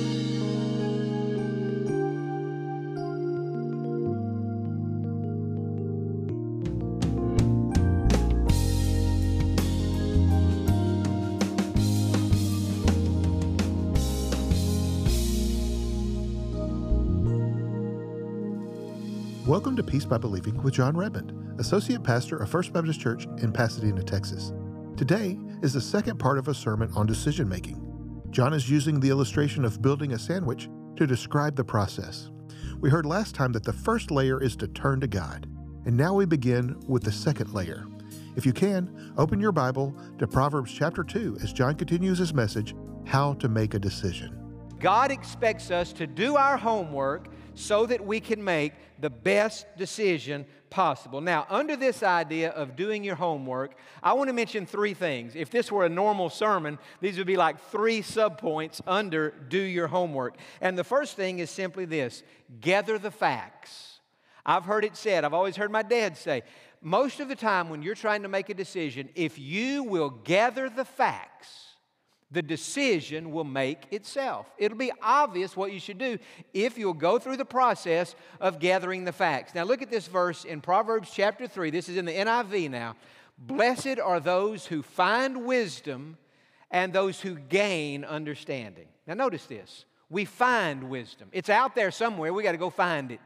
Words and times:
to 19.76 19.84
Peace 19.84 20.06
by 20.06 20.18
Believing 20.18 20.64
with 20.64 20.76
Jon 20.76 20.96
Redmond, 20.96 21.60
Associate 21.60 22.02
Pastor 22.02 22.38
of 22.38 22.50
First 22.50 22.72
Baptist 22.72 23.02
Church 23.02 23.26
in 23.40 23.52
Pasadena, 23.52 24.02
Texas. 24.02 24.54
Today 24.96 25.38
is 25.62 25.74
the 25.74 25.82
second 25.82 26.20
part 26.20 26.38
of 26.38 26.48
a 26.48 26.54
sermon 26.54 26.90
on 26.96 27.06
decision 27.06 27.50
making. 27.50 27.87
Jon 28.30 28.54
is 28.54 28.70
using 28.70 29.00
the 29.00 29.10
illustration 29.10 29.64
of 29.64 29.82
building 29.82 30.14
a 30.14 30.20
sandwich 30.20 30.70
to 30.98 31.08
describe 31.08 31.56
the 31.56 31.64
process. 31.64 32.30
We 32.80 32.90
heard 32.90 33.06
last 33.06 33.34
time 33.34 33.54
that 33.54 33.64
the 33.64 33.74
first 33.74 34.12
layer 34.12 34.42
is 34.42 34.56
to 34.58 34.68
turn 34.68 35.00
to 35.00 35.08
God, 35.08 35.48
and 35.86 35.96
now 35.96 36.14
we 36.14 36.26
begin 36.26 36.76
with 36.88 37.04
the 37.04 37.12
second 37.12 37.54
layer. 37.54 37.86
If 38.36 38.46
you 38.46 38.54
can, 38.54 39.14
open 39.18 39.40
your 39.40 39.54
Bible 39.54 39.96
to 40.20 40.28
Proverbs 40.28 40.74
chapter 40.74 41.04
2 41.04 41.38
as 41.42 41.54
Jon 41.54 41.76
continues 41.76 42.20
his 42.20 42.34
message, 42.34 42.76
How 43.06 43.34
to 43.36 43.48
Make 43.48 43.74
a 43.74 43.80
Decision. 43.80 44.38
God 44.80 45.10
expects 45.10 45.72
us 45.72 45.92
to 45.94 46.06
do 46.06 46.36
our 46.36 46.58
homework 46.58 47.30
so 47.56 47.88
that 47.88 48.06
we 48.06 48.20
can 48.20 48.44
make 48.44 48.74
the 49.00 49.10
best 49.10 49.66
decision 49.78 50.46
possible. 50.70 51.22
Now, 51.22 51.46
under 51.50 51.76
this 51.76 52.04
idea 52.04 52.50
of 52.50 52.76
doing 52.76 53.04
your 53.04 53.16
homework, 53.16 53.76
I 54.04 54.14
want 54.14 54.30
to 54.30 54.34
mention 54.34 54.66
three 54.66 54.94
things. 54.94 55.36
If 55.36 55.50
this 55.50 55.72
were 55.72 55.86
a 55.86 55.90
normal 55.90 56.30
sermon, 56.30 56.80
these 57.02 57.18
would 57.18 57.28
be 57.28 57.38
like 57.38 57.60
three 57.70 58.02
subpoints 58.02 58.82
under 58.86 59.32
do 59.32 59.60
your 59.60 59.88
homework. 59.88 60.38
And 60.62 60.78
the 60.78 60.84
first 60.84 61.16
thing 61.16 61.40
is 61.40 61.50
simply 61.50 61.86
this 61.86 62.24
gather 62.62 62.98
the 62.98 63.12
facts. 63.12 64.00
I've 64.46 64.66
heard 64.66 64.86
it 64.86 64.96
said, 64.96 65.26
I've 65.26 65.34
always 65.34 65.58
heard 65.58 65.72
my 65.72 65.84
dad 65.84 66.18
say, 66.18 66.44
most 66.82 67.20
of 67.20 67.28
the 67.28 67.36
time 67.36 67.70
when 67.70 67.82
you're 67.82 67.96
trying 67.96 68.22
to 68.22 68.30
make 68.30 68.50
a 68.50 68.54
decision, 68.54 69.10
if 69.16 69.38
you 69.38 69.84
will 69.84 70.10
gather 70.10 70.70
the 70.70 70.86
facts, 70.86 71.67
the 72.32 72.42
decision 72.42 73.32
will 73.32 73.46
make 73.46 73.86
itself. 73.92 74.48
It'll 74.58 74.78
be 74.78 74.92
obvious 75.02 75.56
what 75.56 75.72
you 75.72 75.80
should 75.80 75.98
do 75.98 76.18
if 76.54 76.78
you'll 76.78 76.94
go 76.94 77.20
through 77.20 77.38
the 77.38 77.46
process 77.46 78.16
of 78.42 78.60
gathering 78.60 79.06
the 79.06 79.14
facts. 79.14 79.56
Now, 79.56 79.64
look 79.64 79.82
at 79.82 79.90
this 79.90 80.08
verse 80.08 80.44
in 80.44 80.60
Proverbs 80.60 81.10
chapter 81.14 81.48
3. 81.48 81.70
This 81.70 81.88
is 81.88 81.96
in 81.96 82.06
the 82.06 82.12
NIV 82.12 82.70
now. 82.70 82.96
Blessed 83.38 84.00
are 84.04 84.20
those 84.20 84.66
who 84.66 84.82
find 84.82 85.46
wisdom 85.46 86.18
and 86.70 86.92
those 86.92 87.22
who 87.22 87.36
gain 87.36 88.04
understanding. 88.04 88.88
Now, 89.06 89.14
notice 89.14 89.46
this. 89.46 89.86
We 90.10 90.26
find 90.26 90.90
wisdom, 90.90 91.30
it's 91.34 91.50
out 91.50 91.76
there 91.76 91.92
somewhere. 91.92 92.34
We 92.34 92.44
got 92.44 92.54
to 92.54 92.58
go 92.58 92.70
find 92.70 93.12
it. 93.12 93.20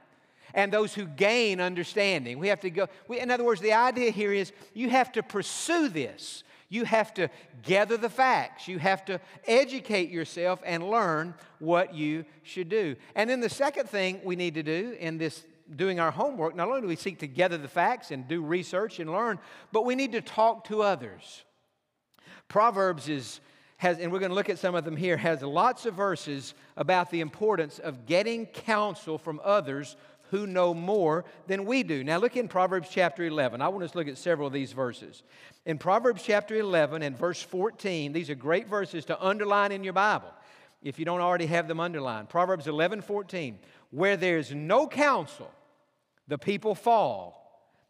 And 0.53 0.73
those 0.73 0.93
who 0.93 1.05
gain 1.05 1.61
understanding. 1.61 2.37
We 2.37 2.49
have 2.49 2.59
to 2.61 2.69
go. 2.69 2.87
We, 3.07 3.19
in 3.19 3.31
other 3.31 3.43
words, 3.45 3.61
the 3.61 3.71
idea 3.71 4.11
here 4.11 4.33
is 4.33 4.51
you 4.73 4.89
have 4.89 5.11
to 5.13 5.23
pursue 5.23 5.87
this. 5.87 6.43
You 6.71 6.85
have 6.85 7.13
to 7.15 7.29
gather 7.63 7.97
the 7.97 8.09
facts. 8.09 8.65
You 8.65 8.79
have 8.79 9.03
to 9.05 9.19
educate 9.45 10.09
yourself 10.09 10.61
and 10.65 10.89
learn 10.89 11.35
what 11.59 11.93
you 11.93 12.23
should 12.43 12.69
do. 12.69 12.95
And 13.13 13.29
then 13.29 13.41
the 13.41 13.49
second 13.49 13.89
thing 13.89 14.21
we 14.23 14.37
need 14.37 14.53
to 14.53 14.63
do 14.63 14.95
in 14.97 15.17
this 15.17 15.45
doing 15.75 15.99
our 15.99 16.11
homework, 16.11 16.55
not 16.55 16.69
only 16.69 16.79
do 16.79 16.87
we 16.87 16.95
seek 16.95 17.19
to 17.19 17.27
gather 17.27 17.57
the 17.57 17.67
facts 17.67 18.09
and 18.09 18.25
do 18.25 18.41
research 18.41 18.99
and 18.99 19.11
learn, 19.11 19.37
but 19.73 19.83
we 19.83 19.95
need 19.95 20.13
to 20.13 20.21
talk 20.21 20.63
to 20.69 20.81
others. 20.81 21.43
Proverbs 22.47 23.09
is 23.09 23.41
has, 23.81 23.97
and 23.97 24.11
we're 24.11 24.19
going 24.19 24.29
to 24.29 24.35
look 24.35 24.49
at 24.49 24.59
some 24.59 24.75
of 24.75 24.85
them 24.85 24.95
here, 24.95 25.17
has 25.17 25.41
lots 25.41 25.87
of 25.87 25.95
verses 25.95 26.53
about 26.77 27.09
the 27.09 27.19
importance 27.19 27.79
of 27.79 28.05
getting 28.05 28.45
counsel 28.45 29.17
from 29.17 29.41
others 29.43 29.97
who 30.31 30.47
know 30.47 30.73
more 30.73 31.25
than 31.47 31.65
we 31.65 31.83
do. 31.83 32.03
Now, 32.03 32.17
look 32.17 32.35
in 32.35 32.47
Proverbs 32.47 32.87
chapter 32.89 33.23
11. 33.23 33.61
I 33.61 33.67
want 33.67 33.83
us 33.83 33.91
to 33.91 33.97
look 33.97 34.07
at 34.07 34.17
several 34.17 34.47
of 34.47 34.53
these 34.53 34.71
verses. 34.71 35.23
In 35.65 35.77
Proverbs 35.77 36.23
chapter 36.23 36.55
11 36.55 37.03
and 37.03 37.17
verse 37.17 37.41
14, 37.41 38.13
these 38.13 38.29
are 38.29 38.35
great 38.35 38.67
verses 38.67 39.05
to 39.05 39.23
underline 39.23 39.71
in 39.71 39.83
your 39.83 39.93
Bible 39.93 40.31
if 40.81 40.97
you 40.97 41.05
don't 41.05 41.21
already 41.21 41.45
have 41.45 41.67
them 41.67 41.79
underlined. 41.79 42.29
Proverbs 42.29 42.67
11 42.67 43.01
14, 43.01 43.59
where 43.91 44.17
there's 44.17 44.53
no 44.53 44.87
counsel, 44.87 45.51
the 46.27 46.37
people 46.37 46.75
fall. 46.75 47.37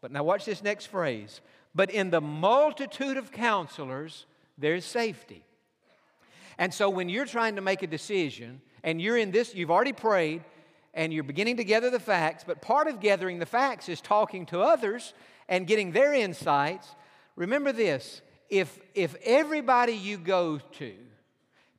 But 0.00 0.10
now, 0.10 0.24
watch 0.24 0.44
this 0.44 0.62
next 0.62 0.86
phrase. 0.86 1.40
But 1.74 1.90
in 1.90 2.10
the 2.10 2.20
multitude 2.20 3.16
of 3.16 3.32
counselors, 3.32 4.26
there's 4.58 4.84
safety. 4.84 5.44
And 6.58 6.74
so, 6.74 6.90
when 6.90 7.08
you're 7.08 7.24
trying 7.24 7.54
to 7.56 7.62
make 7.62 7.82
a 7.82 7.86
decision 7.86 8.60
and 8.82 9.00
you're 9.00 9.16
in 9.16 9.30
this, 9.30 9.54
you've 9.54 9.70
already 9.70 9.92
prayed, 9.92 10.42
and 10.94 11.12
you're 11.12 11.24
beginning 11.24 11.56
to 11.56 11.64
gather 11.64 11.90
the 11.90 12.00
facts, 12.00 12.44
but 12.46 12.60
part 12.60 12.86
of 12.86 13.00
gathering 13.00 13.38
the 13.38 13.46
facts 13.46 13.88
is 13.88 14.00
talking 14.00 14.46
to 14.46 14.60
others 14.60 15.14
and 15.48 15.66
getting 15.66 15.92
their 15.92 16.12
insights. 16.12 16.94
Remember 17.36 17.72
this 17.72 18.20
if, 18.50 18.78
if 18.94 19.16
everybody 19.24 19.92
you 19.92 20.18
go 20.18 20.58
to 20.72 20.94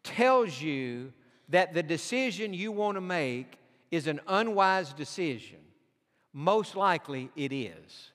tells 0.03 0.61
you 0.61 1.13
that 1.49 1.73
the 1.73 1.83
decision 1.83 2.53
you 2.53 2.71
want 2.71 2.97
to 2.97 3.01
make 3.01 3.57
is 3.91 4.07
an 4.07 4.19
unwise 4.27 4.91
decision, 4.93 5.59
most 6.33 6.75
likely 6.75 7.29
it 7.35 7.53
is. 7.53 8.11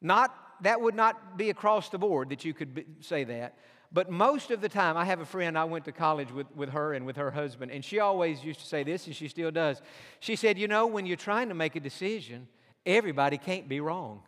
Not, 0.00 0.32
that 0.60 0.80
would 0.80 0.94
not 0.94 1.36
be 1.36 1.50
across 1.50 1.88
the 1.88 1.98
board 1.98 2.28
that 2.28 2.44
you 2.44 2.54
could 2.54 2.74
be, 2.74 2.84
say 3.00 3.24
that, 3.24 3.58
but 3.94 4.10
most 4.10 4.50
of 4.50 4.60
the 4.60 4.68
time, 4.68 4.96
I 4.96 5.04
have 5.04 5.20
a 5.20 5.24
friend, 5.24 5.56
I 5.56 5.62
went 5.62 5.84
to 5.84 5.92
college 5.92 6.32
with, 6.32 6.48
with 6.56 6.70
her 6.70 6.94
and 6.94 7.06
with 7.06 7.14
her 7.14 7.30
husband, 7.30 7.70
and 7.70 7.84
she 7.84 8.00
always 8.00 8.42
used 8.42 8.58
to 8.58 8.66
say 8.66 8.82
this, 8.82 9.06
and 9.06 9.14
she 9.14 9.28
still 9.28 9.52
does. 9.52 9.80
She 10.18 10.34
said, 10.34 10.58
You 10.58 10.66
know, 10.66 10.88
when 10.88 11.06
you're 11.06 11.16
trying 11.16 11.48
to 11.48 11.54
make 11.54 11.76
a 11.76 11.80
decision, 11.80 12.48
everybody 12.84 13.38
can't 13.38 13.68
be 13.68 13.78
wrong. 13.78 14.22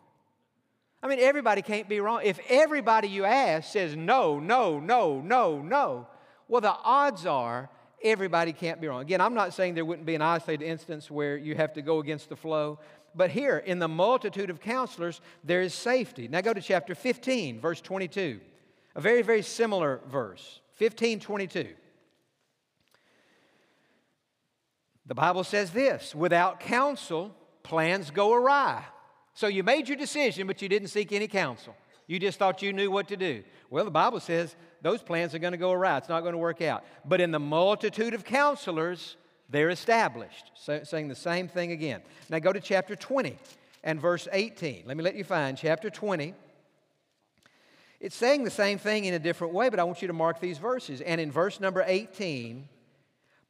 I 1.03 1.09
mean, 1.09 1.19
everybody 1.19 1.61
can't 1.61 1.89
be 1.89 1.99
wrong. 1.99 2.21
If 2.23 2.39
everybody 2.49 3.09
you 3.09 3.25
ask 3.25 3.69
says 3.69 3.93
no, 3.93 4.39
no, 4.39 4.79
no, 4.79 5.19
no, 5.19 5.61
no, 5.61 6.07
well, 6.47 6.61
the 6.61 6.71
odds 6.71 7.25
are 7.25 7.69
everybody 8.01 8.53
can't 8.53 8.79
be 8.79 8.87
wrong. 8.87 9.01
Again, 9.01 9.19
I'm 9.19 9.33
not 9.33 9.53
saying 9.53 9.75
there 9.75 9.83
wouldn't 9.83 10.07
be 10.07 10.15
an 10.15 10.21
isolated 10.21 10.65
instance 10.65 11.11
where 11.11 11.35
you 11.35 11.55
have 11.55 11.73
to 11.73 11.81
go 11.81 11.99
against 11.99 12.29
the 12.29 12.37
flow, 12.37 12.79
but 13.13 13.31
here, 13.31 13.57
in 13.57 13.79
the 13.79 13.87
multitude 13.89 14.49
of 14.49 14.61
counselors, 14.61 15.19
there 15.43 15.61
is 15.61 15.73
safety. 15.73 16.29
Now 16.29 16.39
go 16.39 16.53
to 16.53 16.61
chapter 16.61 16.95
15, 16.95 17.59
verse 17.59 17.81
22. 17.81 18.39
A 18.97 19.01
very, 19.01 19.21
very 19.21 19.43
similar 19.43 20.01
verse, 20.09 20.59
1522. 20.79 21.67
The 25.05 25.15
Bible 25.15 25.43
says 25.43 25.71
this 25.71 26.15
without 26.15 26.59
counsel, 26.59 27.33
plans 27.61 28.09
go 28.09 28.33
awry. 28.33 28.83
So 29.35 29.45
you 29.45 29.63
made 29.63 29.87
your 29.87 29.97
decision, 29.97 30.47
but 30.47 30.63
you 30.63 30.67
didn't 30.67 30.87
seek 30.87 31.11
any 31.11 31.27
counsel. 31.27 31.75
You 32.07 32.17
just 32.17 32.39
thought 32.39 32.63
you 32.63 32.73
knew 32.73 32.89
what 32.89 33.07
to 33.09 33.17
do. 33.17 33.43
Well, 33.69 33.85
the 33.85 33.91
Bible 33.91 34.19
says 34.19 34.55
those 34.81 35.03
plans 35.03 35.35
are 35.35 35.39
going 35.39 35.51
to 35.51 35.57
go 35.57 35.71
awry. 35.71 35.97
It's 35.97 36.09
not 36.09 36.21
going 36.21 36.33
to 36.33 36.39
work 36.39 36.63
out. 36.63 36.83
But 37.05 37.21
in 37.21 37.29
the 37.29 37.39
multitude 37.39 38.15
of 38.15 38.25
counselors, 38.25 39.15
they're 39.47 39.69
established. 39.69 40.51
So, 40.55 40.83
saying 40.83 41.09
the 41.09 41.15
same 41.15 41.47
thing 41.47 41.71
again. 41.71 42.01
Now 42.29 42.39
go 42.39 42.51
to 42.51 42.59
chapter 42.59 42.95
20 42.95 43.37
and 43.83 44.01
verse 44.01 44.27
18. 44.31 44.85
Let 44.87 44.97
me 44.97 45.03
let 45.03 45.15
you 45.15 45.23
find 45.23 45.55
chapter 45.55 45.91
20 45.91 46.33
it's 47.99 48.15
saying 48.15 48.43
the 48.43 48.51
same 48.51 48.77
thing 48.77 49.05
in 49.05 49.13
a 49.13 49.19
different 49.19 49.53
way, 49.53 49.69
but 49.69 49.79
I 49.79 49.83
want 49.83 50.01
you 50.01 50.07
to 50.07 50.13
mark 50.13 50.39
these 50.39 50.59
verses. 50.59 51.01
And 51.01 51.19
in 51.19 51.31
verse 51.31 51.59
number 51.59 51.83
18, 51.85 52.67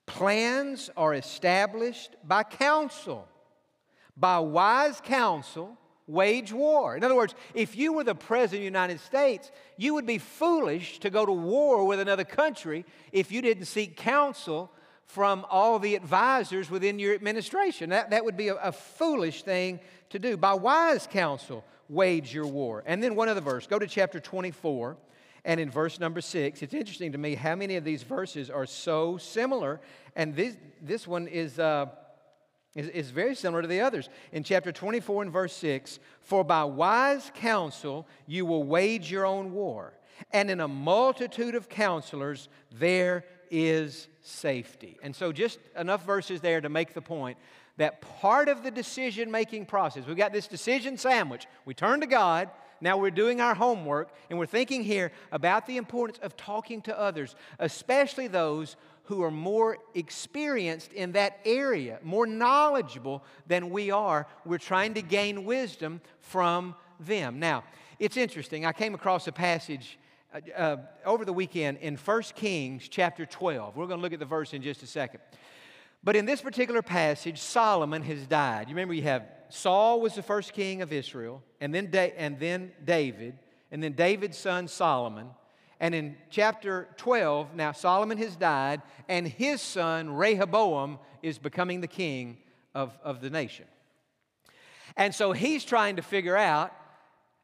plans 0.06 0.90
are 0.96 1.14
established 1.14 2.16
by 2.24 2.44
counsel. 2.44 3.28
By 4.16 4.40
wise 4.40 5.02
counsel, 5.04 5.78
wage 6.08 6.54
war. 6.54 6.96
In 6.96 7.04
other 7.04 7.16
words, 7.16 7.36
if 7.54 7.76
you 7.76 7.94
were 7.94 8.06
the 8.06 8.16
president 8.16 8.60
of 8.60 8.62
the 8.62 8.66
United 8.66 9.00
States, 9.02 9.52
you 9.76 9.94
would 9.94 10.06
be 10.06 10.18
foolish 10.18 11.00
to 11.00 11.10
go 11.10 11.26
to 11.26 11.32
war 11.32 11.86
with 11.86 12.00
another 12.00 12.24
country 12.24 12.86
if 13.12 13.32
you 13.32 13.42
didn't 13.42 13.66
seek 13.66 13.98
counsel 13.98 14.72
from 15.06 15.46
all 15.50 15.78
the 15.78 15.96
advisors 15.96 16.70
within 16.70 17.00
your 17.00 17.14
administration. 17.14 17.90
That, 17.90 18.10
that 18.12 18.24
would 18.24 18.38
be 18.38 18.48
a, 18.48 18.56
a 18.56 18.72
foolish 18.72 19.44
thing 19.44 19.80
to 20.10 20.20
do. 20.20 20.38
By 20.38 20.54
wise 20.54 21.08
counsel, 21.08 21.64
wage 21.90 22.34
your 22.34 22.48
war. 22.48 22.84
And 22.86 23.02
then 23.02 23.16
one 23.16 23.30
other 23.30 23.42
verse. 23.42 23.68
Go 23.68 23.80
to 23.80 23.88
chapter 23.88 24.20
24 24.20 24.98
and 25.46 25.60
in 25.60 25.70
verse 25.70 26.00
number 26.00 26.22
6. 26.22 26.62
It's 26.62 26.74
interesting 26.74 27.14
to 27.14 27.18
me 27.18 27.36
how 27.36 27.56
many 27.56 27.78
of 27.78 27.84
these 27.84 28.04
verses 28.04 28.50
are 28.50 28.66
so 28.66 29.18
similar. 29.18 29.80
And 30.16 30.36
this, 30.36 30.58
this 30.82 31.08
one 31.08 31.28
is, 31.28 31.58
uh, 31.58 31.88
is, 32.76 32.90
is 32.90 33.10
very 33.12 33.34
similar 33.34 33.62
to 33.62 33.68
the 33.68 33.82
others. 33.82 34.10
In 34.32 34.44
chapter 34.44 34.72
24 34.72 35.24
and 35.24 35.32
verse 35.32 35.56
6 35.56 36.00
For 36.22 36.44
by 36.44 36.66
wise 36.66 37.32
counsel 37.36 38.08
you 38.28 38.46
will 38.46 38.64
wage 38.64 39.10
your 39.10 39.26
own 39.26 39.54
war, 39.54 39.94
and 40.32 40.52
in 40.52 40.60
a 40.60 40.68
multitude 40.68 41.56
of 41.56 41.70
counselors 41.70 42.50
there 42.72 43.24
is 43.50 44.10
safety. 44.22 44.98
And 45.02 45.16
so, 45.16 45.32
just 45.32 45.60
enough 45.78 46.06
verses 46.06 46.42
there 46.42 46.60
to 46.60 46.70
make 46.70 46.94
the 46.94 47.02
point 47.02 47.38
that 47.78 48.02
part 48.02 48.50
of 48.50 48.64
the 48.64 48.72
decision 48.72 49.32
making 49.32 49.66
process, 49.66 50.06
we've 50.06 50.18
got 50.18 50.34
this 50.34 50.48
decision 50.48 50.98
sandwich. 50.98 51.48
We 51.66 51.74
turn 51.74 52.02
to 52.02 52.08
God, 52.08 52.50
now 52.82 52.98
we're 52.98 53.12
doing 53.12 53.42
our 53.42 53.56
homework, 53.56 54.10
and 54.30 54.38
we're 54.38 54.46
thinking 54.46 54.84
here 54.84 55.12
about 55.32 55.66
the 55.66 55.78
importance 55.78 56.20
of 56.22 56.36
talking 56.38 56.82
to 56.84 57.00
others, 57.00 57.36
especially 57.60 58.28
those 58.28 58.76
who 59.06 59.24
are 59.24 59.32
more 59.32 59.78
experienced 59.96 60.92
in 60.92 61.14
that 61.14 61.40
area, 61.46 62.00
more 62.04 62.28
knowledgeable 62.28 63.24
than 63.48 63.70
we 63.70 63.90
are. 63.90 64.28
We're 64.46 64.58
trying 64.58 64.96
to 64.96 65.02
gain 65.02 65.46
wisdom 65.46 66.02
from 66.20 66.76
them. 67.00 67.40
Now, 67.40 67.64
it's 68.00 68.18
interesting. 68.18 68.66
I 68.66 68.74
came 68.74 68.94
across 68.94 69.28
a 69.28 69.32
passage 69.32 69.98
uh, 70.34 70.40
uh, 70.56 70.78
over 71.06 71.24
the 71.24 71.34
weekend 71.34 71.78
in 71.78 71.96
1 71.96 72.22
Kings 72.36 72.88
chapter 72.90 73.26
12. 73.26 73.78
We're 73.78 73.88
going 73.88 74.00
to 74.00 74.02
look 74.02 74.14
at 74.14 74.20
the 74.20 74.26
verse 74.26 74.54
in 74.54 74.62
just 74.62 74.84
a 74.84 74.88
second. 74.88 75.22
But 76.08 76.16
in 76.16 76.26
this 76.26 76.40
particular 76.40 76.82
passage, 76.82 77.38
Solomon 77.38 78.02
has 78.04 78.26
died. 78.28 78.70
You 78.70 78.76
remember 78.76 78.94
you 78.94 79.02
have 79.02 79.28
Saul 79.50 80.00
was 80.00 80.16
the 80.16 80.24
first 80.24 80.54
king 80.54 80.82
of 80.82 80.94
Israel, 80.94 81.44
and 81.60 81.76
then, 81.76 81.92
da- 81.92 82.14
and 82.16 82.40
then 82.40 82.72
David, 82.86 83.38
and 83.74 83.84
then 83.84 83.92
David's 83.92 84.38
son 84.38 84.70
Solomon. 84.70 85.28
And 85.82 85.94
in 85.94 86.16
chapter 86.30 86.88
12, 86.96 87.56
now 87.56 87.74
Solomon 87.74 88.18
has 88.20 88.38
died, 88.38 88.84
and 89.10 89.28
his 89.28 89.62
son 89.62 90.14
Rehoboam 90.14 91.00
is 91.22 91.40
becoming 91.40 91.82
the 91.82 91.90
king 91.90 92.38
of, 92.74 92.98
of 93.04 93.20
the 93.20 93.30
nation. 93.30 93.66
And 94.96 95.14
so 95.14 95.34
he's 95.34 95.66
trying 95.66 95.98
to 95.98 96.02
figure 96.02 96.38
out 96.38 96.72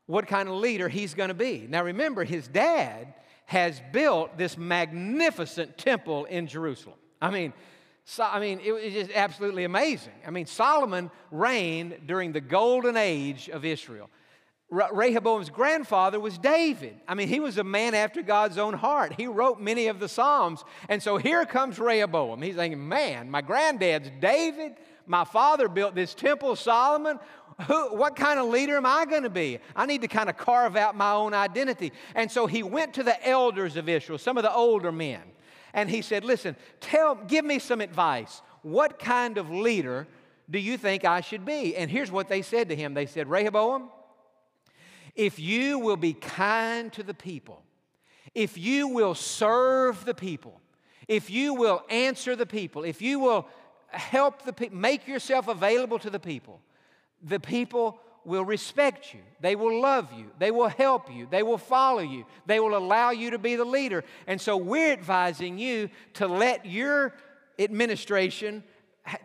what 0.06 0.26
kind 0.26 0.48
of 0.48 0.56
leader 0.56 0.88
he's 0.88 1.16
going 1.16 1.28
to 1.28 1.34
be. 1.34 1.68
Now 1.70 1.84
remember, 1.84 2.24
his 2.24 2.48
dad 2.48 3.14
has 3.46 3.82
built 3.92 4.38
this 4.38 4.58
magnificent 4.58 5.78
temple 5.78 6.24
in 6.24 6.48
Jerusalem. 6.48 6.96
I 7.22 7.30
mean, 7.30 7.52
so, 8.06 8.24
I 8.24 8.40
mean, 8.40 8.60
it 8.64 8.72
was 8.72 8.92
just 8.92 9.12
absolutely 9.14 9.64
amazing. 9.64 10.14
I 10.28 10.32
mean, 10.32 10.46
Solomon 10.46 11.10
reigned 11.32 12.02
during 12.06 12.34
the 12.34 12.42
golden 12.42 12.98
age 12.98 13.50
of 13.50 13.64
Israel. 13.64 14.10
Rehoboam's 14.70 15.50
grandfather 15.50 16.20
was 16.20 16.38
David. 16.38 16.96
I 17.08 17.14
mean, 17.14 17.28
he 17.28 17.40
was 17.40 17.58
a 17.60 17.64
man 17.64 17.94
after 17.94 18.24
God's 18.24 18.58
own 18.58 18.74
heart. 18.74 19.14
He 19.14 19.28
wrote 19.28 19.62
many 19.62 19.88
of 19.88 20.00
the 20.00 20.10
Psalms. 20.10 20.64
And 20.90 21.02
so 21.02 21.18
here 21.18 21.46
comes 21.46 21.78
Rehoboam. 21.78 22.42
He's 22.42 22.56
thinking, 22.56 22.88
man, 22.88 23.30
my 23.30 23.42
granddad's 23.42 24.10
David. 24.20 24.74
My 25.06 25.26
father 25.26 25.68
built 25.68 25.96
this 25.96 26.16
temple, 26.16 26.56
Solomon. 26.56 27.20
Who, 27.68 27.96
what 27.96 28.16
kind 28.16 28.40
of 28.40 28.48
leader 28.48 28.76
am 28.78 28.86
I 28.86 29.06
going 29.06 29.24
to 29.24 29.30
be? 29.30 29.60
I 29.76 29.86
need 29.86 30.02
to 30.02 30.08
kind 30.08 30.28
of 30.28 30.38
carve 30.38 30.76
out 30.76 30.96
my 30.96 31.12
own 31.12 31.36
identity. 31.36 31.92
And 32.16 32.32
so 32.32 32.48
he 32.48 32.64
went 32.64 32.96
to 32.96 33.04
the 33.04 33.28
elders 33.28 33.78
of 33.78 33.88
Israel, 33.88 34.18
some 34.18 34.38
of 34.38 34.44
the 34.44 34.54
older 34.54 34.92
men, 34.92 35.22
and 35.74 35.90
he 35.90 36.02
said, 36.02 36.24
Listen, 36.24 36.56
tell, 36.80 37.16
give 37.16 37.44
me 37.44 37.60
some 37.60 37.82
advice. 37.82 38.42
What 38.62 39.00
kind 39.00 39.38
of 39.38 39.50
leader 39.50 40.08
do 40.50 40.60
you 40.60 40.78
think 40.78 41.06
I 41.06 41.22
should 41.22 41.46
be? 41.46 41.76
And 41.76 41.90
here's 41.90 42.12
what 42.12 42.28
they 42.28 42.42
said 42.42 42.70
to 42.70 42.76
him 42.76 42.94
They 42.94 43.06
said, 43.06 43.30
Rehoboam, 43.30 43.90
if 45.16 45.40
you 45.40 45.80
will 45.80 45.98
be 45.98 46.14
kind 46.14 46.92
to 46.94 47.04
the 47.04 47.14
people, 47.14 47.64
if 48.34 48.58
you 48.58 48.88
will 48.88 49.16
serve 49.16 50.06
the 50.06 50.14
people, 50.14 50.60
if 51.08 51.30
you 51.30 51.54
will 51.54 51.84
answer 51.90 52.36
the 52.36 52.46
people, 52.46 52.84
if 52.84 53.02
you 53.02 53.20
will 53.20 53.48
help 53.88 54.44
the 54.44 54.54
people, 54.54 54.78
make 54.78 55.08
yourself 55.08 55.48
available 55.48 56.00
to 56.00 56.10
the 56.10 56.20
people, 56.20 56.62
the 57.22 57.40
people 57.40 58.00
will 58.26 58.46
respect 58.46 59.14
you. 59.14 59.20
They 59.42 59.56
will 59.56 59.82
love 59.82 60.12
you. 60.14 60.32
They 60.40 60.52
will 60.52 60.70
help 60.70 61.14
you. 61.14 61.28
They 61.30 61.44
will 61.44 61.58
follow 61.58 62.02
you. 62.02 62.26
They 62.46 62.60
will 62.60 62.78
allow 62.78 63.12
you 63.12 63.32
to 63.32 63.38
be 63.38 63.56
the 63.56 63.66
leader. 63.66 64.04
And 64.28 64.40
so 64.40 64.58
we're 64.58 64.94
advising 64.94 65.58
you 65.58 65.90
to 66.16 66.28
let 66.28 66.66
your 66.66 67.14
administration, 67.60 68.64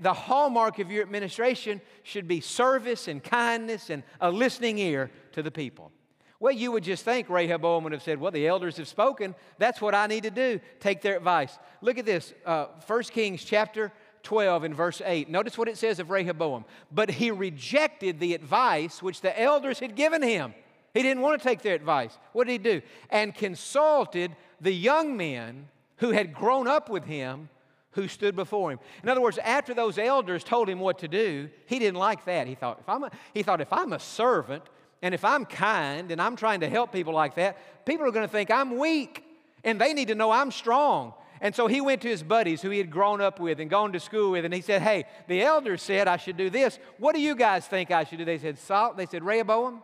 the 0.00 0.12
hallmark 0.12 0.78
of 0.78 0.90
your 0.90 1.02
administration 1.02 1.80
should 2.02 2.26
be 2.26 2.40
service 2.40 3.08
and 3.08 3.22
kindness 3.22 3.90
and 3.90 4.02
a 4.20 4.30
listening 4.30 4.78
ear 4.78 5.10
to 5.32 5.42
the 5.42 5.50
people. 5.50 5.92
Well, 6.40 6.52
you 6.52 6.70
would 6.70 6.84
just 6.84 7.04
think 7.04 7.28
Rehoboam 7.28 7.82
would 7.82 7.92
have 7.92 8.02
said, 8.02 8.20
Well, 8.20 8.30
the 8.30 8.46
elders 8.46 8.76
have 8.76 8.86
spoken. 8.86 9.34
That's 9.58 9.80
what 9.80 9.94
I 9.94 10.06
need 10.06 10.22
to 10.22 10.30
do. 10.30 10.60
Take 10.78 11.02
their 11.02 11.16
advice. 11.16 11.58
Look 11.80 11.98
at 11.98 12.06
this 12.06 12.32
uh, 12.46 12.66
1 12.86 13.02
Kings 13.04 13.42
chapter 13.42 13.92
12 14.28 14.64
in 14.64 14.75
verse 14.75 15.00
8. 15.02 15.30
Notice 15.30 15.56
what 15.56 15.69
it 15.69 15.78
says 15.78 15.98
of 16.00 16.10
Rehoboam. 16.10 16.66
But 16.92 17.10
he 17.10 17.30
rejected 17.30 18.20
the 18.20 18.34
advice 18.34 19.02
which 19.02 19.22
the 19.22 19.40
elders 19.40 19.78
had 19.78 19.96
given 19.96 20.20
him. 20.20 20.52
He 20.92 21.02
didn't 21.02 21.22
want 21.22 21.40
to 21.40 21.48
take 21.48 21.62
their 21.62 21.75
advice. 21.75 22.19
What 22.34 22.46
did 22.46 22.52
he 22.52 22.58
do? 22.58 22.82
And 23.08 23.34
consulted 23.34 24.36
the 24.60 24.70
young 24.70 25.16
men 25.16 25.69
who 25.96 26.10
had 26.10 26.34
grown 26.34 26.69
up 26.69 26.90
with 26.90 27.04
him 27.04 27.48
who 27.92 28.06
stood 28.06 28.36
before 28.36 28.70
him. 28.70 28.78
In 29.02 29.08
other 29.08 29.22
words, 29.22 29.38
after 29.38 29.72
those 29.72 29.96
elders 29.96 30.44
told 30.44 30.69
him 30.69 30.78
what 30.78 30.98
to 30.98 31.08
do, 31.08 31.48
he 31.64 31.78
didn't 31.78 31.98
like 31.98 32.26
that. 32.26 32.46
He 32.46 32.54
thought, 32.54 32.80
if 32.80 32.88
I'm 32.90 33.04
a, 33.04 33.10
he 33.32 33.42
thought, 33.42 33.62
if 33.62 33.72
I'm 33.72 33.94
a 33.94 33.98
servant 33.98 34.62
and 35.00 35.14
if 35.14 35.25
I'm 35.25 35.46
kind 35.46 36.12
and 36.12 36.20
I'm 36.20 36.36
trying 36.36 36.60
to 36.60 36.69
help 36.69 36.92
people 36.92 37.14
like 37.14 37.36
that, 37.36 37.86
people 37.86 38.06
are 38.06 38.12
going 38.12 38.26
to 38.26 38.32
think 38.32 38.50
I'm 38.50 38.76
weak 38.76 39.25
and 39.64 39.80
they 39.80 39.94
need 39.94 40.08
to 40.08 40.14
know 40.14 40.30
I'm 40.30 40.50
strong. 40.50 41.14
And 41.40 41.55
so 41.55 41.67
he 41.67 41.81
went 41.81 42.02
to 42.02 42.08
his 42.08 42.23
buddies 42.23 42.62
who 42.62 42.70
he 42.70 42.79
had 42.79 42.90
grown 42.90 43.20
up 43.20 43.40
with 43.40 43.61
and 43.61 43.70
gone 43.70 43.93
to 43.93 44.00
school 44.00 44.32
with, 44.32 44.44
and 44.44 44.52
he 44.52 44.61
said, 44.61 44.82
Hey, 44.82 45.05
the 45.26 45.43
elders 45.43 45.82
said 45.82 46.08
I 46.08 46.17
should 46.17 46.37
do 46.37 46.50
this. 46.50 46.79
What 46.99 47.14
do 47.14 47.20
you 47.20 47.35
guys 47.35 47.67
think 47.67 47.90
I 47.90 48.05
should 48.05 48.19
do? 48.19 48.25
They 48.25 48.38
said, 48.38 48.58
Salt. 48.58 48.96
They 48.96 49.06
said, 49.06 49.25
Rehoboam, 49.25 49.82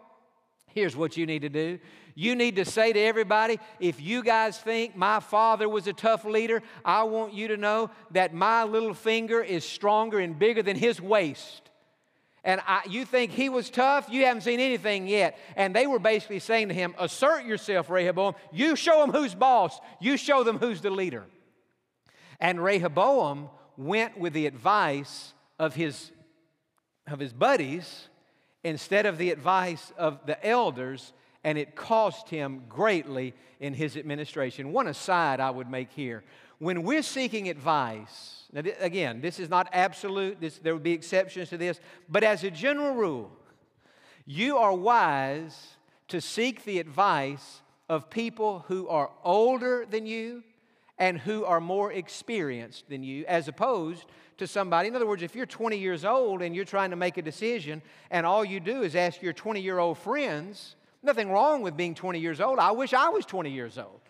here's 0.69 0.97
what 0.97 1.17
you 1.17 1.27
need 1.27 1.43
to 1.43 1.49
do. 1.49 1.79
You 2.17 2.37
need 2.37 2.56
to 2.56 2.65
say 2.65 2.93
to 2.93 3.01
everybody, 3.01 3.59
if 3.81 4.01
you 4.01 4.23
guys 4.23 4.59
think 4.59 4.97
my 4.97 5.19
father 5.19 5.69
was 5.69 5.87
a 5.89 5.93
tough 5.93 6.25
leader, 6.25 6.62
I 6.85 7.03
want 7.05 7.35
you 7.35 7.49
to 7.49 7.56
know 7.56 7.91
that 8.12 8.33
my 8.33 8.62
little 8.62 8.95
finger 8.95 9.43
is 9.43 9.65
stronger 9.65 10.21
and 10.21 10.39
bigger 10.39 10.62
than 10.62 10.77
his 10.77 11.01
waist. 11.01 11.71
And 12.45 12.61
I, 12.67 12.83
you 12.89 13.06
think 13.06 13.33
he 13.33 13.49
was 13.49 13.71
tough? 13.71 14.09
You 14.11 14.27
haven't 14.27 14.43
seen 14.43 14.61
anything 14.61 15.09
yet. 15.09 15.39
And 15.56 15.75
they 15.75 15.87
were 15.87 15.99
basically 15.99 16.41
saying 16.41 16.69
to 16.69 16.75
him, 16.75 16.95
Assert 16.99 17.47
yourself, 17.47 17.89
Rehoboam. 17.89 18.35
You 18.53 18.77
show 18.77 19.01
them 19.01 19.11
who's 19.11 19.35
boss. 19.35 19.81
You 19.99 20.19
show 20.19 20.45
them 20.45 20.59
who's 20.59 20.83
the 20.83 20.91
leader. 20.91 21.25
And 22.40 22.62
Rehoboam 22.62 23.48
went 23.76 24.19
with 24.19 24.32
the 24.32 24.46
advice 24.46 25.32
of 25.58 25.75
his, 25.75 26.10
of 27.06 27.19
his 27.19 27.32
buddies 27.32 28.08
instead 28.62 29.06
of 29.06 29.19
the 29.19 29.31
advice 29.31 29.92
of 29.98 30.25
the 30.26 30.44
elders, 30.46 31.12
and 31.42 31.58
it 31.58 31.76
cost 31.76 32.28
him 32.31 32.62
greatly 32.69 33.34
in 33.60 33.75
his 33.75 33.96
administration. 33.96 34.72
One 34.72 34.86
aside 34.86 35.40
I 35.40 35.50
would 35.50 35.69
make 35.69 35.92
here 35.92 36.25
when 36.58 36.82
we're 36.82 37.02
seeking 37.02 37.48
advice, 37.48 38.44
now 38.52 38.62
th- 38.62 38.76
again, 38.81 39.20
this 39.20 39.38
is 39.38 39.50
not 39.50 39.69
absolute, 39.72 40.40
this, 40.40 40.58
there 40.58 40.72
would 40.72 40.82
be 40.82 40.92
exceptions 40.92 41.50
to 41.50 41.58
this, 41.58 41.81
but 42.08 42.25
as 42.25 42.44
a 42.44 42.50
general 42.50 42.94
rule, 42.94 43.31
you 44.25 44.56
are 44.56 44.75
wise 44.75 45.76
to 46.08 46.20
seek 46.20 46.64
the 46.64 46.78
advice 46.78 47.60
of 47.88 48.08
people 48.08 48.64
who 48.69 48.88
are 48.88 49.10
older 49.22 49.84
than 49.84 50.06
you 50.06 50.42
and 50.99 51.19
who 51.19 51.44
are 51.44 51.61
more 51.61 51.93
experienced 51.93 52.88
than 52.88 53.02
you, 53.02 53.25
as 53.26 53.49
opposed 53.49 54.05
to 54.38 54.46
somebody. 54.46 54.89
In 54.89 54.96
other 54.96 55.06
words, 55.06 55.22
if 55.22 55.34
you're 55.34 55.46
20 55.46 55.77
years 55.77 56.05
old 56.05 56.43
and 56.43 56.55
you're 56.55 56.65
trying 56.65 56.91
to 56.91 56.96
make 56.96 57.17
a 57.19 57.22
decision, 57.22 57.82
and 58.10 58.24
all 58.24 58.44
you 58.44 58.60
do 58.60 58.82
is 58.82 58.94
ask 58.94 59.22
your 59.22 59.32
20 59.32 59.60
year 59.60 59.79
old 59.79 59.98
friends, 59.98 60.77
nothing 61.03 61.31
wrong 61.31 61.63
with 61.63 61.77
being 61.77 61.94
20 61.94 62.20
years 62.20 62.41
old. 62.41 62.58
I 62.58 62.70
wish 62.72 62.93
I 62.93 63.08
was 63.08 63.27
20 63.27 63.51
years 63.51 63.79
old. 63.79 64.01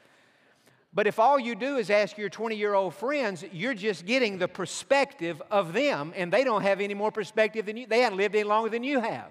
But 0.92 1.08
if 1.08 1.18
all 1.18 1.40
you 1.40 1.56
do 1.56 1.76
is 1.76 1.90
ask 1.90 2.16
your 2.16 2.28
20 2.28 2.54
year 2.54 2.74
old 2.74 2.94
friends, 2.94 3.44
you're 3.52 3.74
just 3.74 4.06
getting 4.06 4.38
the 4.38 4.46
perspective 4.46 5.42
of 5.50 5.72
them, 5.72 6.12
and 6.14 6.32
they 6.32 6.44
don't 6.44 6.62
have 6.62 6.80
any 6.80 6.94
more 6.94 7.10
perspective 7.10 7.66
than 7.66 7.76
you. 7.76 7.86
They 7.86 8.00
haven't 8.00 8.18
lived 8.18 8.34
any 8.34 8.44
longer 8.44 8.70
than 8.70 8.84
you 8.84 9.00
have. 9.00 9.30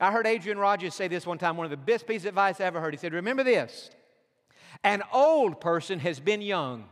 I 0.00 0.10
heard 0.10 0.26
Adrian 0.26 0.58
Rogers 0.58 0.94
say 0.94 1.08
this 1.08 1.26
one 1.26 1.38
time, 1.38 1.56
one 1.56 1.66
of 1.66 1.70
the 1.70 1.76
best 1.76 2.06
pieces 2.06 2.24
of 2.24 2.30
advice 2.30 2.60
I 2.60 2.64
ever 2.64 2.80
heard. 2.80 2.94
He 2.94 2.98
said, 2.98 3.12
Remember 3.12 3.44
this 3.44 3.90
an 4.84 5.02
old 5.12 5.60
person 5.60 5.98
has 6.00 6.20
been 6.20 6.42
young, 6.42 6.84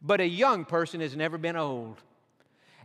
but 0.00 0.20
a 0.20 0.26
young 0.26 0.64
person 0.64 1.00
has 1.00 1.16
never 1.16 1.38
been 1.38 1.56
old. 1.56 2.00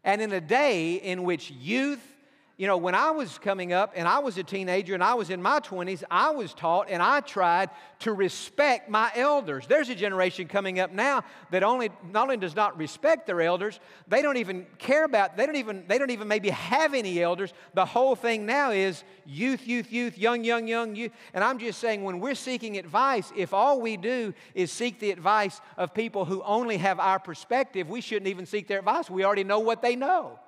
And 0.03 0.21
in 0.21 0.31
a 0.31 0.41
day 0.41 0.95
in 0.95 1.23
which 1.23 1.51
youth 1.51 2.15
you 2.59 2.67
know, 2.67 2.75
when 2.75 2.93
I 2.93 3.11
was 3.11 3.37
coming 3.37 3.71
up 3.71 3.93
and 3.95 4.05
I 4.05 4.19
was 4.19 4.37
a 4.37 4.43
teenager 4.43 4.93
and 4.93 5.01
I 5.01 5.13
was 5.13 5.29
in 5.29 5.41
my 5.41 5.61
20s, 5.61 6.03
I 6.11 6.31
was 6.31 6.53
taught 6.53 6.87
and 6.89 7.01
I 7.01 7.21
tried 7.21 7.69
to 7.99 8.11
respect 8.11 8.89
my 8.89 9.09
elders. 9.15 9.65
There's 9.65 9.87
a 9.87 9.95
generation 9.95 10.49
coming 10.49 10.77
up 10.77 10.91
now 10.91 11.23
that 11.51 11.63
only 11.63 11.89
not 12.11 12.23
only 12.23 12.35
does 12.35 12.57
not 12.57 12.77
respect 12.77 13.27
their 13.27 13.39
elders, 13.39 13.79
they 14.09 14.21
don't 14.21 14.35
even 14.35 14.67
care 14.77 15.05
about, 15.05 15.37
they 15.37 15.45
don't 15.45 15.55
even, 15.55 15.85
they 15.87 15.97
don't 15.97 16.09
even 16.09 16.27
maybe 16.27 16.49
have 16.49 16.93
any 16.93 17.23
elders. 17.23 17.53
The 17.75 17.85
whole 17.85 18.13
thing 18.13 18.45
now 18.45 18.71
is 18.71 19.05
youth, 19.25 19.65
youth, 19.65 19.89
youth, 19.89 20.17
young, 20.17 20.43
young, 20.43 20.67
young, 20.67 20.97
youth. 20.97 21.13
And 21.33 21.45
I'm 21.45 21.59
just 21.59 21.79
saying, 21.79 22.03
when 22.03 22.19
we're 22.19 22.35
seeking 22.35 22.77
advice, 22.77 23.31
if 23.37 23.53
all 23.53 23.79
we 23.79 23.95
do 23.95 24.33
is 24.53 24.69
seek 24.69 24.99
the 24.99 25.11
advice 25.11 25.61
of 25.77 25.93
people 25.93 26.25
who 26.25 26.43
only 26.43 26.75
have 26.75 26.99
our 26.99 27.19
perspective, 27.19 27.87
we 27.87 28.01
shouldn't 28.01 28.27
even 28.27 28.45
seek 28.45 28.67
their 28.67 28.79
advice. 28.79 29.09
We 29.09 29.23
already 29.23 29.45
know 29.45 29.59
what 29.59 29.81
they 29.81 29.95
know. 29.95 30.39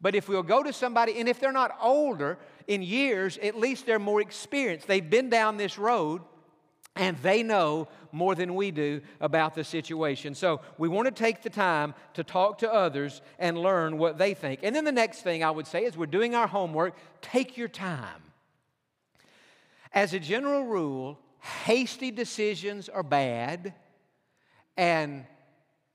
But 0.00 0.14
if 0.14 0.28
we'll 0.28 0.42
go 0.42 0.62
to 0.62 0.72
somebody, 0.72 1.18
and 1.18 1.28
if 1.28 1.40
they're 1.40 1.52
not 1.52 1.76
older 1.80 2.38
in 2.66 2.82
years, 2.82 3.38
at 3.38 3.58
least 3.58 3.86
they're 3.86 3.98
more 3.98 4.20
experienced. 4.20 4.86
They've 4.86 5.08
been 5.08 5.28
down 5.28 5.56
this 5.56 5.78
road 5.78 6.22
and 6.94 7.16
they 7.18 7.42
know 7.42 7.88
more 8.10 8.34
than 8.34 8.54
we 8.54 8.70
do 8.70 9.00
about 9.20 9.54
the 9.54 9.64
situation. 9.64 10.34
So 10.34 10.60
we 10.78 10.88
want 10.88 11.06
to 11.06 11.12
take 11.12 11.42
the 11.42 11.50
time 11.50 11.94
to 12.14 12.24
talk 12.24 12.58
to 12.58 12.72
others 12.72 13.22
and 13.38 13.56
learn 13.58 13.98
what 13.98 14.18
they 14.18 14.34
think. 14.34 14.60
And 14.62 14.74
then 14.74 14.84
the 14.84 14.92
next 14.92 15.22
thing 15.22 15.44
I 15.44 15.50
would 15.50 15.66
say 15.66 15.84
is 15.84 15.96
we're 15.96 16.06
doing 16.06 16.34
our 16.34 16.48
homework, 16.48 16.96
take 17.22 17.56
your 17.56 17.68
time. 17.68 18.22
As 19.92 20.12
a 20.12 20.20
general 20.20 20.64
rule, 20.64 21.18
hasty 21.40 22.10
decisions 22.10 22.88
are 22.88 23.02
bad 23.02 23.74
and 24.76 25.24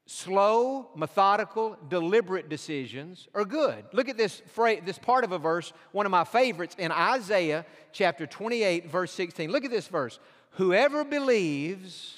Slow, 0.06 0.90
methodical, 0.96 1.78
deliberate 1.88 2.50
decisions 2.50 3.30
are 3.34 3.46
good. 3.46 3.86
Look 3.94 4.10
at 4.10 4.18
this 4.18 4.42
phrase, 4.48 4.82
this 4.86 5.00
part 5.00 5.24
of 5.24 5.32
a 5.32 5.38
verse, 5.38 5.72
one 5.94 6.06
of 6.06 6.12
my 6.12 6.26
favorites 6.26 6.76
in 6.78 6.92
Isaiah 6.92 7.66
chapter 7.94 8.28
28, 8.28 8.90
verse 8.90 9.14
16. 9.14 9.50
Look 9.50 9.64
at 9.64 9.72
this 9.72 9.88
verse. 9.88 10.20
Whoever 10.52 11.06
believes 11.06 12.18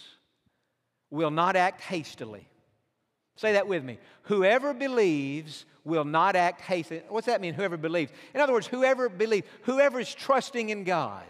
will 1.11 1.29
not 1.29 1.55
act 1.55 1.79
hastily. 1.81 2.47
Say 3.35 3.53
that 3.53 3.67
with 3.67 3.83
me. 3.83 3.99
Whoever 4.23 4.73
believes 4.73 5.65
will 5.83 6.05
not 6.05 6.35
act 6.35 6.61
hastily. 6.61 7.03
What's 7.07 7.27
that 7.27 7.39
mean, 7.39 7.53
whoever 7.53 7.77
believes? 7.77 8.11
In 8.33 8.41
other 8.41 8.53
words, 8.53 8.65
whoever 8.65 9.09
believes, 9.09 9.45
whoever 9.63 9.99
is 9.99 10.13
trusting 10.13 10.69
in 10.69 10.85
God 10.85 11.23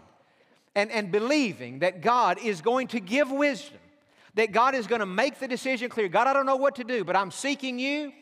and, 0.74 0.90
and 0.90 1.12
believing 1.12 1.80
that 1.80 2.00
God 2.00 2.38
is 2.38 2.62
going 2.62 2.88
to 2.88 3.00
give 3.00 3.30
wisdom 3.30 3.80
that 4.36 4.52
God 4.52 4.74
is 4.74 4.86
going 4.86 5.00
to 5.00 5.06
make 5.06 5.38
the 5.38 5.48
decision 5.48 5.90
clear. 5.90 6.08
God, 6.08 6.26
I 6.26 6.32
don't 6.32 6.46
know 6.46 6.56
what 6.56 6.76
to 6.76 6.84
do, 6.84 7.04
but 7.04 7.16
I'm 7.16 7.30
seeking 7.30 7.78
you 7.78 8.12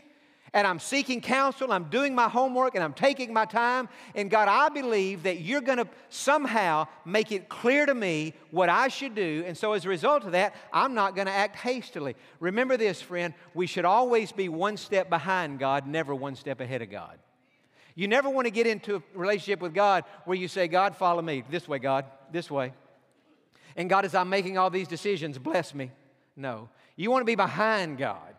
and 0.54 0.66
I'm 0.66 0.78
seeking 0.78 1.20
counsel. 1.20 1.72
I'm 1.72 1.90
doing 1.90 2.14
my 2.14 2.28
homework 2.28 2.76
and 2.76 2.84
I'm 2.84 2.92
taking 2.92 3.32
my 3.32 3.44
time. 3.44 3.88
And 4.14 4.30
God, 4.30 4.46
I 4.46 4.68
believe 4.68 5.24
that 5.24 5.40
you're 5.40 5.60
going 5.60 5.78
to 5.78 5.88
somehow 6.08 6.86
make 7.04 7.32
it 7.32 7.48
clear 7.48 7.84
to 7.84 7.94
me 7.94 8.34
what 8.52 8.68
I 8.68 8.86
should 8.86 9.16
do. 9.16 9.42
And 9.44 9.58
so 9.58 9.72
as 9.72 9.84
a 9.84 9.88
result 9.88 10.24
of 10.24 10.32
that, 10.32 10.54
I'm 10.72 10.94
not 10.94 11.16
going 11.16 11.26
to 11.26 11.32
act 11.32 11.56
hastily. 11.56 12.14
Remember 12.38 12.76
this, 12.76 13.02
friend, 13.02 13.34
we 13.52 13.66
should 13.66 13.84
always 13.84 14.30
be 14.30 14.48
one 14.48 14.76
step 14.76 15.10
behind 15.10 15.58
God, 15.58 15.88
never 15.88 16.14
one 16.14 16.36
step 16.36 16.60
ahead 16.60 16.80
of 16.80 16.90
God. 16.90 17.18
You 17.96 18.06
never 18.06 18.30
want 18.30 18.46
to 18.46 18.52
get 18.52 18.68
into 18.68 18.96
a 18.96 19.02
relationship 19.14 19.60
with 19.60 19.74
God 19.74 20.04
where 20.24 20.36
you 20.36 20.46
say, 20.46 20.68
God, 20.68 20.96
follow 20.96 21.22
me. 21.22 21.42
This 21.50 21.66
way, 21.68 21.80
God, 21.80 22.04
this 22.30 22.48
way. 22.48 22.72
And 23.76 23.90
God, 23.90 24.04
as 24.04 24.14
I'm 24.14 24.28
making 24.28 24.56
all 24.58 24.70
these 24.70 24.86
decisions, 24.86 25.38
bless 25.38 25.74
me. 25.74 25.90
No. 26.36 26.68
You 26.96 27.10
want 27.10 27.22
to 27.22 27.26
be 27.26 27.34
behind 27.34 27.98
God. 27.98 28.34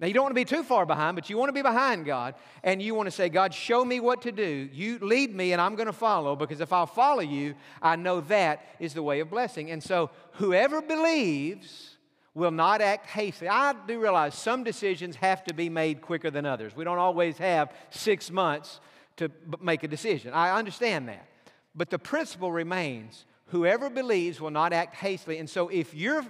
Now, 0.00 0.08
you 0.08 0.14
don't 0.14 0.24
want 0.24 0.32
to 0.32 0.40
be 0.40 0.44
too 0.44 0.64
far 0.64 0.84
behind, 0.84 1.14
but 1.14 1.30
you 1.30 1.38
want 1.38 1.50
to 1.50 1.52
be 1.52 1.62
behind 1.62 2.04
God, 2.04 2.34
and 2.64 2.82
you 2.82 2.96
want 2.96 3.06
to 3.06 3.12
say, 3.12 3.28
God, 3.28 3.54
show 3.54 3.84
me 3.84 4.00
what 4.00 4.22
to 4.22 4.32
do. 4.32 4.68
You 4.72 4.98
lead 4.98 5.34
me, 5.34 5.52
and 5.52 5.62
I'm 5.62 5.76
going 5.76 5.86
to 5.86 5.92
follow, 5.92 6.34
because 6.34 6.60
if 6.60 6.72
I'll 6.72 6.86
follow 6.86 7.20
you, 7.20 7.54
I 7.80 7.94
know 7.94 8.20
that 8.22 8.66
is 8.80 8.92
the 8.92 9.04
way 9.04 9.20
of 9.20 9.30
blessing. 9.30 9.70
And 9.70 9.80
so, 9.80 10.10
whoever 10.32 10.82
believes 10.82 11.96
will 12.34 12.50
not 12.50 12.80
act 12.80 13.06
hastily. 13.06 13.48
I 13.48 13.72
do 13.86 14.00
realize 14.00 14.34
some 14.34 14.64
decisions 14.64 15.14
have 15.16 15.44
to 15.44 15.54
be 15.54 15.68
made 15.68 16.02
quicker 16.02 16.30
than 16.30 16.44
others. 16.44 16.74
We 16.74 16.82
don't 16.82 16.98
always 16.98 17.38
have 17.38 17.72
six 17.90 18.32
months 18.32 18.80
to 19.16 19.30
make 19.60 19.84
a 19.84 19.88
decision. 19.88 20.34
I 20.34 20.58
understand 20.58 21.08
that. 21.08 21.28
But 21.76 21.90
the 21.90 22.00
principle 22.00 22.50
remains 22.50 23.24
whoever 23.46 23.88
believes 23.88 24.40
will 24.40 24.50
not 24.50 24.72
act 24.72 24.96
hastily. 24.96 25.38
And 25.38 25.48
so, 25.48 25.68
if 25.68 25.94
you're 25.94 26.26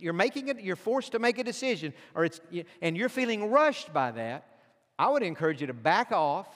you're 0.00 0.12
making 0.12 0.48
it, 0.48 0.60
you're 0.60 0.76
forced 0.76 1.12
to 1.12 1.18
make 1.18 1.38
a 1.38 1.44
decision, 1.44 1.92
or 2.14 2.24
it's, 2.24 2.40
and 2.82 2.96
you're 2.96 3.08
feeling 3.08 3.50
rushed 3.50 3.92
by 3.92 4.10
that, 4.12 4.46
I 4.98 5.08
would 5.08 5.22
encourage 5.22 5.60
you 5.60 5.66
to 5.66 5.74
back 5.74 6.12
off 6.12 6.48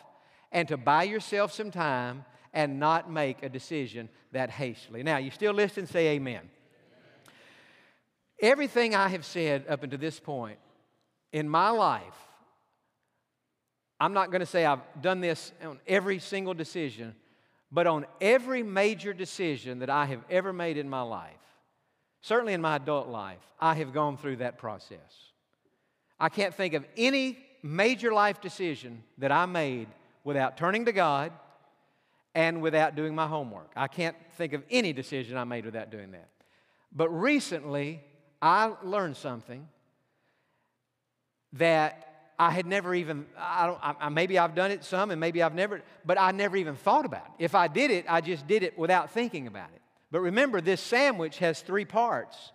and 0.52 0.66
to 0.68 0.76
buy 0.76 1.04
yourself 1.04 1.52
some 1.52 1.70
time 1.70 2.24
and 2.52 2.80
not 2.80 3.10
make 3.10 3.42
a 3.42 3.48
decision 3.48 4.08
that 4.32 4.50
hastily. 4.50 5.02
Now, 5.02 5.18
you 5.18 5.30
still 5.30 5.52
listen, 5.52 5.86
say 5.86 6.08
amen. 6.08 6.42
Everything 8.40 8.94
I 8.94 9.08
have 9.08 9.24
said 9.24 9.66
up 9.68 9.82
until 9.82 9.98
this 9.98 10.18
point 10.18 10.58
in 11.32 11.48
my 11.48 11.70
life, 11.70 12.02
I'm 14.00 14.14
not 14.14 14.30
going 14.30 14.40
to 14.40 14.46
say 14.46 14.64
I've 14.64 14.80
done 15.02 15.20
this 15.20 15.52
on 15.62 15.78
every 15.86 16.18
single 16.18 16.54
decision, 16.54 17.14
but 17.70 17.86
on 17.86 18.06
every 18.20 18.62
major 18.62 19.12
decision 19.12 19.80
that 19.80 19.90
I 19.90 20.06
have 20.06 20.24
ever 20.30 20.52
made 20.52 20.78
in 20.78 20.88
my 20.88 21.02
life, 21.02 21.34
Certainly 22.22 22.52
in 22.52 22.60
my 22.60 22.76
adult 22.76 23.08
life, 23.08 23.38
I 23.60 23.74
have 23.74 23.92
gone 23.92 24.16
through 24.16 24.36
that 24.36 24.58
process. 24.58 24.98
I 26.18 26.28
can't 26.28 26.54
think 26.54 26.74
of 26.74 26.84
any 26.96 27.38
major 27.62 28.12
life 28.12 28.40
decision 28.40 29.02
that 29.18 29.32
I 29.32 29.46
made 29.46 29.88
without 30.24 30.56
turning 30.56 30.84
to 30.84 30.92
God 30.92 31.32
and 32.34 32.62
without 32.62 32.94
doing 32.94 33.14
my 33.14 33.26
homework. 33.26 33.70
I 33.74 33.88
can't 33.88 34.16
think 34.36 34.52
of 34.52 34.62
any 34.70 34.92
decision 34.92 35.36
I 35.36 35.44
made 35.44 35.64
without 35.64 35.90
doing 35.90 36.12
that. 36.12 36.28
But 36.92 37.08
recently, 37.08 38.02
I 38.42 38.72
learned 38.82 39.16
something 39.16 39.66
that 41.54 42.32
I 42.38 42.50
had 42.50 42.66
never 42.66 42.94
even, 42.94 43.26
I 43.36 43.66
don't, 43.66 43.78
I, 43.82 44.08
maybe 44.08 44.38
I've 44.38 44.54
done 44.54 44.70
it 44.70 44.84
some 44.84 45.10
and 45.10 45.20
maybe 45.20 45.42
I've 45.42 45.54
never, 45.54 45.82
but 46.04 46.18
I 46.18 46.30
never 46.30 46.56
even 46.56 46.76
thought 46.76 47.04
about 47.04 47.26
it. 47.26 47.44
If 47.44 47.54
I 47.54 47.68
did 47.68 47.90
it, 47.90 48.06
I 48.08 48.20
just 48.20 48.46
did 48.46 48.62
it 48.62 48.78
without 48.78 49.10
thinking 49.10 49.46
about 49.46 49.68
it. 49.74 49.79
But 50.10 50.20
remember, 50.20 50.60
this 50.60 50.80
sandwich 50.80 51.38
has 51.38 51.60
three 51.60 51.84
parts. 51.84 52.52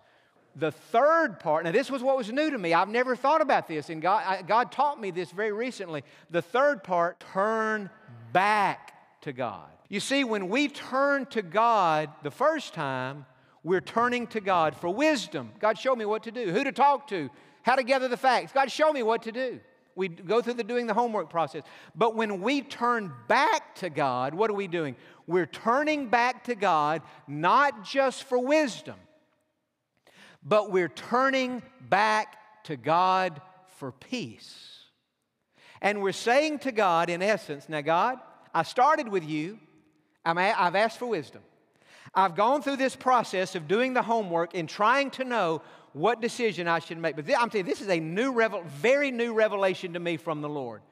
The 0.54 0.72
third 0.72 1.38
part, 1.38 1.64
now 1.64 1.72
this 1.72 1.90
was 1.90 2.02
what 2.02 2.16
was 2.16 2.32
new 2.32 2.50
to 2.50 2.58
me. 2.58 2.72
I've 2.72 2.88
never 2.88 3.14
thought 3.14 3.42
about 3.42 3.68
this, 3.68 3.90
and 3.90 4.00
God, 4.00 4.24
I, 4.26 4.42
God 4.42 4.72
taught 4.72 5.00
me 5.00 5.10
this 5.10 5.30
very 5.30 5.52
recently. 5.52 6.02
The 6.30 6.40
third 6.40 6.82
part, 6.82 7.22
turn 7.32 7.90
back 8.32 8.94
to 9.22 9.32
God. 9.32 9.68
You 9.88 10.00
see, 10.00 10.24
when 10.24 10.48
we 10.48 10.68
turn 10.68 11.26
to 11.26 11.42
God 11.42 12.10
the 12.22 12.30
first 12.30 12.72
time, 12.72 13.26
we're 13.62 13.80
turning 13.80 14.26
to 14.28 14.40
God 14.40 14.74
for 14.76 14.88
wisdom. 14.88 15.50
God, 15.58 15.78
show 15.78 15.94
me 15.94 16.04
what 16.04 16.22
to 16.22 16.30
do, 16.30 16.52
who 16.52 16.64
to 16.64 16.72
talk 16.72 17.08
to, 17.08 17.28
how 17.62 17.76
to 17.76 17.82
gather 17.82 18.08
the 18.08 18.16
facts. 18.16 18.52
God, 18.52 18.70
show 18.70 18.92
me 18.92 19.02
what 19.02 19.22
to 19.24 19.32
do. 19.32 19.60
We 19.96 20.08
go 20.08 20.42
through 20.42 20.54
the 20.54 20.64
doing 20.64 20.86
the 20.86 20.94
homework 20.94 21.30
process. 21.30 21.62
But 21.94 22.14
when 22.14 22.42
we 22.42 22.60
turn 22.60 23.12
back 23.28 23.74
to 23.76 23.90
God, 23.90 24.34
what 24.34 24.50
are 24.50 24.54
we 24.54 24.68
doing? 24.68 24.94
We're 25.26 25.46
turning 25.46 26.08
back 26.08 26.44
to 26.44 26.54
God 26.54 27.02
not 27.26 27.82
just 27.82 28.24
for 28.24 28.38
wisdom, 28.38 28.96
but 30.44 30.70
we're 30.70 30.90
turning 30.90 31.62
back 31.80 32.36
to 32.64 32.76
God 32.76 33.40
for 33.78 33.90
peace. 33.90 34.76
And 35.80 36.02
we're 36.02 36.12
saying 36.12 36.60
to 36.60 36.72
God, 36.72 37.10
in 37.10 37.22
essence, 37.22 37.68
now, 37.68 37.80
God, 37.80 38.18
I 38.54 38.62
started 38.62 39.08
with 39.08 39.24
you, 39.24 39.58
i 40.24 40.42
have 40.42 40.74
asked 40.74 40.98
for 40.98 41.06
wisdom. 41.06 41.42
I've 42.14 42.34
gone 42.34 42.62
through 42.62 42.76
this 42.76 42.96
process 42.96 43.54
of 43.54 43.68
doing 43.68 43.92
the 43.92 44.02
homework 44.02 44.54
and 44.54 44.68
trying 44.68 45.10
to 45.12 45.24
know 45.24 45.62
what 45.96 46.20
decision 46.20 46.68
I 46.68 46.78
should 46.78 46.98
make. 46.98 47.16
But 47.16 47.24
I'm 47.26 47.48
telling 47.48 47.66
you, 47.66 47.72
this 47.72 47.80
is 47.80 47.88
a 47.88 47.98
new, 47.98 48.30
revel- 48.32 48.62
very 48.66 49.10
new 49.10 49.32
revelation 49.32 49.94
to 49.94 49.98
me 49.98 50.18
from 50.18 50.42
the 50.42 50.48
Lord. 50.48 50.82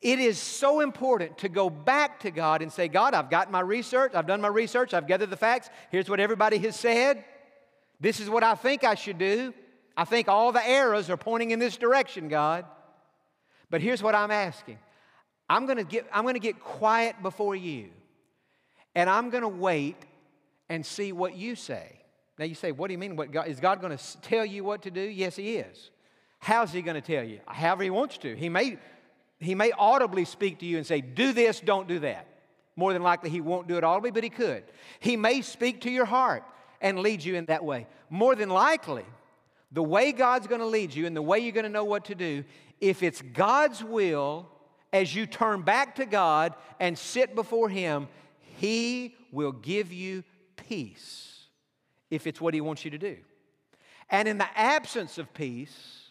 It 0.00 0.18
is 0.18 0.38
so 0.38 0.80
important 0.80 1.38
to 1.38 1.48
go 1.48 1.70
back 1.70 2.18
to 2.20 2.32
God 2.32 2.60
and 2.60 2.72
say, 2.72 2.88
God, 2.88 3.14
I've 3.14 3.30
got 3.30 3.52
my 3.52 3.60
research, 3.60 4.12
I've 4.12 4.26
done 4.26 4.40
my 4.40 4.48
research, 4.48 4.92
I've 4.92 5.06
gathered 5.06 5.30
the 5.30 5.36
facts. 5.36 5.70
Here's 5.92 6.10
what 6.10 6.18
everybody 6.18 6.58
has 6.58 6.74
said. 6.74 7.24
This 8.00 8.18
is 8.18 8.28
what 8.28 8.42
I 8.42 8.56
think 8.56 8.82
I 8.82 8.96
should 8.96 9.18
do. 9.18 9.54
I 9.96 10.04
think 10.04 10.26
all 10.26 10.50
the 10.50 10.66
arrows 10.66 11.10
are 11.10 11.16
pointing 11.16 11.52
in 11.52 11.60
this 11.60 11.76
direction, 11.76 12.26
God. 12.26 12.64
But 13.68 13.82
here's 13.82 14.02
what 14.02 14.16
I'm 14.16 14.32
asking 14.32 14.78
I'm 15.48 15.68
to 15.68 15.84
get, 15.84 16.08
I'm 16.12 16.24
going 16.24 16.34
to 16.34 16.40
get 16.40 16.58
quiet 16.58 17.22
before 17.22 17.54
you, 17.54 17.90
and 18.96 19.08
I'm 19.08 19.30
going 19.30 19.42
to 19.42 19.48
wait 19.48 19.96
and 20.68 20.84
see 20.84 21.12
what 21.12 21.36
you 21.36 21.54
say. 21.54 21.99
Now 22.40 22.46
you 22.46 22.54
say, 22.54 22.72
what 22.72 22.86
do 22.86 22.92
you 22.92 22.98
mean? 22.98 23.16
What 23.16 23.32
God, 23.32 23.48
is 23.48 23.60
God 23.60 23.82
going 23.82 23.94
to 23.94 24.20
tell 24.22 24.46
you 24.46 24.64
what 24.64 24.80
to 24.82 24.90
do? 24.90 25.02
Yes, 25.02 25.36
He 25.36 25.56
is. 25.56 25.90
How's 26.38 26.72
He 26.72 26.80
going 26.80 26.94
to 26.94 27.02
tell 27.02 27.22
you? 27.22 27.40
However 27.46 27.82
He 27.82 27.90
wants 27.90 28.16
to. 28.16 28.34
He 28.34 28.48
may, 28.48 28.78
he 29.38 29.54
may 29.54 29.72
audibly 29.72 30.24
speak 30.24 30.60
to 30.60 30.66
you 30.66 30.78
and 30.78 30.86
say, 30.86 31.02
do 31.02 31.34
this, 31.34 31.60
don't 31.60 31.86
do 31.86 31.98
that. 31.98 32.26
More 32.76 32.94
than 32.94 33.02
likely, 33.02 33.28
He 33.28 33.42
won't 33.42 33.68
do 33.68 33.76
it 33.76 33.84
audibly, 33.84 34.10
but 34.10 34.24
He 34.24 34.30
could. 34.30 34.64
He 35.00 35.18
may 35.18 35.42
speak 35.42 35.82
to 35.82 35.90
your 35.90 36.06
heart 36.06 36.42
and 36.80 37.00
lead 37.00 37.22
you 37.22 37.34
in 37.34 37.44
that 37.44 37.62
way. 37.62 37.86
More 38.08 38.34
than 38.34 38.48
likely, 38.48 39.04
the 39.70 39.82
way 39.82 40.10
God's 40.10 40.46
going 40.46 40.62
to 40.62 40.66
lead 40.66 40.94
you 40.94 41.04
and 41.06 41.14
the 41.14 41.20
way 41.20 41.40
you're 41.40 41.52
going 41.52 41.64
to 41.64 41.68
know 41.68 41.84
what 41.84 42.06
to 42.06 42.14
do, 42.14 42.44
if 42.80 43.02
it's 43.02 43.20
God's 43.20 43.84
will, 43.84 44.48
as 44.94 45.14
you 45.14 45.26
turn 45.26 45.60
back 45.60 45.96
to 45.96 46.06
God 46.06 46.54
and 46.80 46.96
sit 46.96 47.34
before 47.34 47.68
Him, 47.68 48.08
He 48.56 49.14
will 49.30 49.52
give 49.52 49.92
you 49.92 50.24
peace 50.56 51.39
if 52.10 52.26
it's 52.26 52.40
what 52.40 52.54
He 52.54 52.60
wants 52.60 52.84
you 52.84 52.90
to 52.90 52.98
do. 52.98 53.16
And 54.10 54.26
in 54.26 54.38
the 54.38 54.58
absence 54.58 55.18
of 55.18 55.32
peace, 55.32 56.08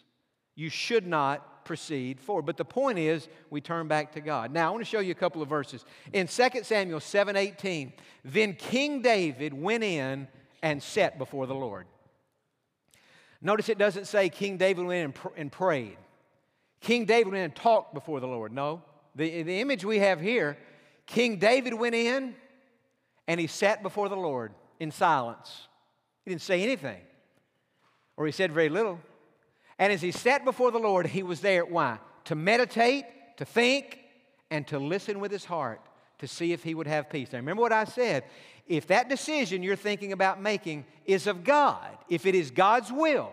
you 0.54 0.68
should 0.68 1.06
not 1.06 1.64
proceed 1.64 2.20
forward. 2.20 2.46
But 2.46 2.56
the 2.56 2.64
point 2.64 2.98
is, 2.98 3.28
we 3.50 3.60
turn 3.60 3.86
back 3.86 4.12
to 4.12 4.20
God. 4.20 4.52
Now, 4.52 4.68
I 4.68 4.70
want 4.70 4.80
to 4.80 4.90
show 4.90 5.00
you 5.00 5.12
a 5.12 5.14
couple 5.14 5.42
of 5.42 5.48
verses. 5.48 5.84
In 6.12 6.26
2 6.26 6.48
Samuel 6.62 7.00
7 7.00 7.36
18, 7.36 7.92
then 8.24 8.54
King 8.54 9.02
David 9.02 9.54
went 9.54 9.84
in 9.84 10.26
and 10.62 10.82
sat 10.82 11.18
before 11.18 11.46
the 11.46 11.54
Lord. 11.54 11.86
Notice 13.42 13.68
it 13.68 13.78
doesn't 13.78 14.06
say 14.06 14.28
King 14.28 14.56
David 14.56 14.84
went 14.84 14.98
in 14.98 15.04
and, 15.04 15.14
pr- 15.14 15.28
and 15.36 15.52
prayed. 15.52 15.96
King 16.80 17.04
David 17.04 17.26
went 17.26 17.38
in 17.38 17.44
and 17.44 17.54
talked 17.54 17.94
before 17.94 18.20
the 18.20 18.26
Lord. 18.26 18.52
No. 18.52 18.82
The, 19.14 19.42
the 19.42 19.60
image 19.60 19.84
we 19.84 19.98
have 20.00 20.20
here, 20.20 20.58
King 21.06 21.38
David 21.38 21.74
went 21.74 21.94
in 21.94 22.34
and 23.26 23.40
he 23.40 23.46
sat 23.46 23.82
before 23.82 24.08
the 24.08 24.16
Lord 24.16 24.52
in 24.78 24.90
silence. 24.90 25.68
He 26.24 26.30
didn't 26.30 26.42
say 26.42 26.62
anything, 26.62 27.00
or 28.16 28.26
he 28.26 28.32
said 28.32 28.52
very 28.52 28.68
little. 28.68 29.00
And 29.78 29.92
as 29.92 30.02
he 30.02 30.12
sat 30.12 30.44
before 30.44 30.70
the 30.70 30.78
Lord, 30.78 31.06
he 31.06 31.22
was 31.22 31.40
there. 31.40 31.64
Why? 31.64 31.98
To 32.26 32.34
meditate, 32.34 33.04
to 33.38 33.44
think, 33.44 33.98
and 34.50 34.66
to 34.68 34.78
listen 34.78 35.20
with 35.20 35.32
his 35.32 35.44
heart 35.44 35.80
to 36.18 36.26
see 36.28 36.52
if 36.52 36.62
he 36.62 36.74
would 36.74 36.86
have 36.86 37.08
peace. 37.08 37.32
Now, 37.32 37.38
remember 37.38 37.62
what 37.62 37.72
I 37.72 37.84
said. 37.84 38.24
If 38.66 38.86
that 38.88 39.08
decision 39.08 39.62
you're 39.62 39.74
thinking 39.76 40.12
about 40.12 40.40
making 40.40 40.84
is 41.06 41.26
of 41.26 41.44
God, 41.44 41.96
if 42.10 42.26
it 42.26 42.34
is 42.34 42.50
God's 42.50 42.92
will, 42.92 43.32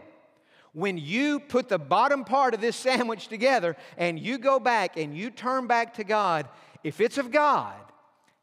When 0.77 1.00
you 1.00 1.39
put 1.39 1.70
the 1.70 1.79
bottom 1.79 2.24
part 2.24 2.53
of 2.53 2.62
this 2.62 2.75
sandwich 2.75 3.29
together 3.29 3.75
and 3.98 4.20
you 4.20 4.38
go 4.38 4.60
back 4.60 4.96
and 4.96 5.17
you 5.17 5.32
turn 5.32 5.65
back 5.65 5.96
to 5.96 6.03
God, 6.03 6.48
if 6.84 7.01
it's 7.01 7.17
of 7.17 7.32
God, 7.32 7.74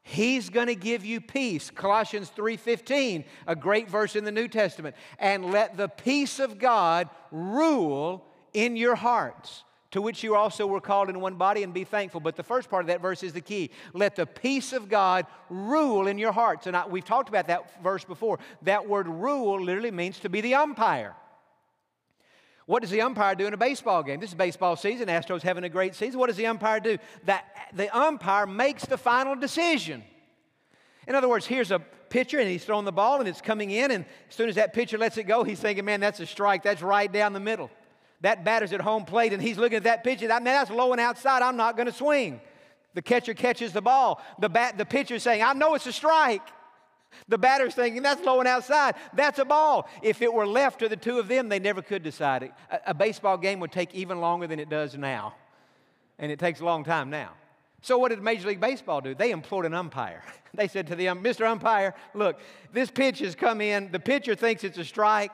He's 0.07 0.51
going 0.51 0.67
to 0.67 0.75
give 0.75 1.03
you 1.03 1.19
peace. 1.19 1.71
Colossians 1.71 2.31
3:15, 2.37 3.25
a 3.47 3.55
great 3.55 3.89
verse 3.89 4.15
in 4.15 4.23
the 4.23 4.31
New 4.31 4.47
Testament. 4.47 4.95
And 5.17 5.51
let 5.51 5.77
the 5.77 5.89
peace 5.89 6.39
of 6.39 6.59
God 6.59 7.09
rule 7.31 8.23
in 8.53 8.75
your 8.75 8.93
hearts, 8.93 9.63
to 9.89 10.03
which 10.03 10.23
you 10.23 10.35
also 10.35 10.67
were 10.67 10.79
called 10.79 11.09
in 11.09 11.19
one 11.19 11.37
body, 11.37 11.63
and 11.63 11.73
be 11.73 11.85
thankful. 11.85 12.19
But 12.19 12.35
the 12.35 12.43
first 12.43 12.69
part 12.69 12.83
of 12.83 12.87
that 12.89 13.01
verse 13.01 13.23
is 13.23 13.33
the 13.33 13.41
key. 13.41 13.71
Let 13.93 14.15
the 14.15 14.27
peace 14.27 14.73
of 14.73 14.89
God 14.89 15.25
rule 15.49 16.05
in 16.05 16.19
your 16.19 16.31
hearts. 16.31 16.67
And 16.67 16.77
I, 16.77 16.85
we've 16.85 17.03
talked 17.03 17.27
about 17.27 17.47
that 17.47 17.81
verse 17.81 18.03
before. 18.03 18.37
That 18.61 18.87
word 18.87 19.07
rule 19.07 19.59
literally 19.59 19.89
means 19.89 20.19
to 20.19 20.29
be 20.29 20.39
the 20.39 20.53
umpire. 20.53 21.15
What 22.65 22.81
does 22.81 22.89
the 22.89 23.01
umpire 23.01 23.35
do 23.35 23.45
in 23.45 23.53
a 23.53 23.57
baseball 23.57 24.01
game? 24.01 24.19
This 24.19 24.31
is 24.31 24.35
baseball 24.35 24.75
season. 24.75 25.07
Astros 25.07 25.43
having 25.43 25.63
a 25.63 25.69
great 25.69 25.93
season. 25.93 26.19
What 26.19 26.27
does 26.27 26.37
the 26.37 26.47
umpire 26.47 26.79
do? 26.79 26.97
That 27.25 27.45
the 27.73 27.95
umpire 27.95 28.47
makes 28.47 28.85
the 28.85 28.97
final 28.97 29.35
decision. 29.35 30.03
In 31.07 31.13
other 31.13 31.29
words, 31.29 31.45
here's 31.45 31.69
a 31.69 31.79
pitcher 32.09 32.39
and 32.39 32.49
he's 32.49 32.65
throwing 32.65 32.85
the 32.85 32.91
ball 32.91 33.19
and 33.19 33.27
it's 33.27 33.41
coming 33.41 33.69
in, 33.69 33.91
and 33.91 34.05
as 34.29 34.35
soon 34.35 34.49
as 34.49 34.55
that 34.55 34.73
pitcher 34.73 34.97
lets 34.97 35.17
it 35.17 35.23
go, 35.23 35.43
he's 35.43 35.59
thinking, 35.59 35.85
man, 35.85 35.99
that's 35.99 36.19
a 36.19 36.25
strike. 36.25 36.63
That's 36.63 36.81
right 36.81 37.11
down 37.11 37.33
the 37.33 37.39
middle. 37.39 37.69
That 38.21 38.43
batter's 38.43 38.73
at 38.73 38.81
home 38.81 39.05
plate 39.05 39.33
and 39.33 39.41
he's 39.41 39.57
looking 39.57 39.77
at 39.77 39.83
that 39.83 40.03
pitcher. 40.03 40.27
pitch. 40.27 40.29
Man, 40.29 40.43
that's 40.45 40.71
low 40.71 40.91
and 40.91 41.01
outside. 41.01 41.43
I'm 41.43 41.57
not 41.57 41.75
going 41.75 41.85
to 41.87 41.93
swing. 41.93 42.41
The 42.95 43.01
catcher 43.01 43.33
catches 43.33 43.73
the 43.73 43.81
ball. 43.81 44.23
The, 44.39 44.49
bat, 44.49 44.77
the 44.77 44.85
pitcher's 44.85 45.21
saying, 45.21 45.43
I 45.43 45.53
know 45.53 45.75
it's 45.75 45.85
a 45.85 45.91
strike. 45.91 46.41
The 47.27 47.37
batter's 47.37 47.75
thinking, 47.75 48.01
that's 48.01 48.23
low 48.23 48.39
and 48.39 48.47
outside. 48.47 48.95
That's 49.13 49.39
a 49.39 49.45
ball. 49.45 49.87
If 50.01 50.21
it 50.21 50.33
were 50.33 50.47
left 50.47 50.79
to 50.79 50.89
the 50.89 50.95
two 50.95 51.19
of 51.19 51.27
them, 51.27 51.49
they 51.49 51.59
never 51.59 51.81
could 51.81 52.03
decide 52.03 52.43
it. 52.43 52.51
A, 52.71 52.79
a, 52.87 52.93
baseball 52.93 53.37
game 53.37 53.59
would 53.59 53.71
take 53.71 53.93
even 53.93 54.19
longer 54.19 54.47
than 54.47 54.59
it 54.59 54.69
does 54.69 54.95
now. 54.97 55.35
And 56.19 56.31
it 56.31 56.39
takes 56.39 56.59
a 56.59 56.65
long 56.65 56.83
time 56.83 57.09
now. 57.09 57.31
So, 57.81 57.97
what 57.97 58.09
did 58.09 58.21
Major 58.21 58.47
League 58.47 58.61
Baseball 58.61 59.01
do? 59.01 59.13
They 59.13 59.31
employed 59.31 59.65
an 59.65 59.73
umpire. 59.73 60.23
They 60.55 60.69
said 60.69 60.87
to 60.87 60.95
the 60.95 61.09
um, 61.09 61.21
Mr. 61.21 61.45
Umpire, 61.45 61.93
look, 62.13 62.39
this 62.71 62.89
pitch 62.89 63.19
has 63.19 63.35
come 63.35 63.59
in. 63.59 63.91
The 63.91 63.99
pitcher 63.99 64.35
thinks 64.35 64.63
it's 64.63 64.77
a 64.77 64.85
strike. 64.85 65.33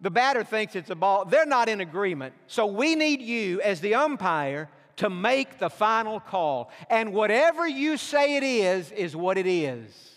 The 0.00 0.10
batter 0.10 0.42
thinks 0.42 0.74
it's 0.74 0.90
a 0.90 0.96
ball. 0.96 1.24
They're 1.24 1.46
not 1.46 1.68
in 1.68 1.80
agreement. 1.80 2.34
So, 2.48 2.66
we 2.66 2.96
need 2.96 3.22
you 3.22 3.60
as 3.60 3.80
the 3.80 3.94
umpire 3.94 4.68
to 4.96 5.08
make 5.08 5.58
the 5.58 5.70
final 5.70 6.18
call. 6.18 6.72
And 6.90 7.12
whatever 7.12 7.66
you 7.66 7.96
say 7.96 8.36
it 8.36 8.42
is, 8.42 8.90
is 8.92 9.14
what 9.14 9.38
it 9.38 9.46
is. 9.46 10.15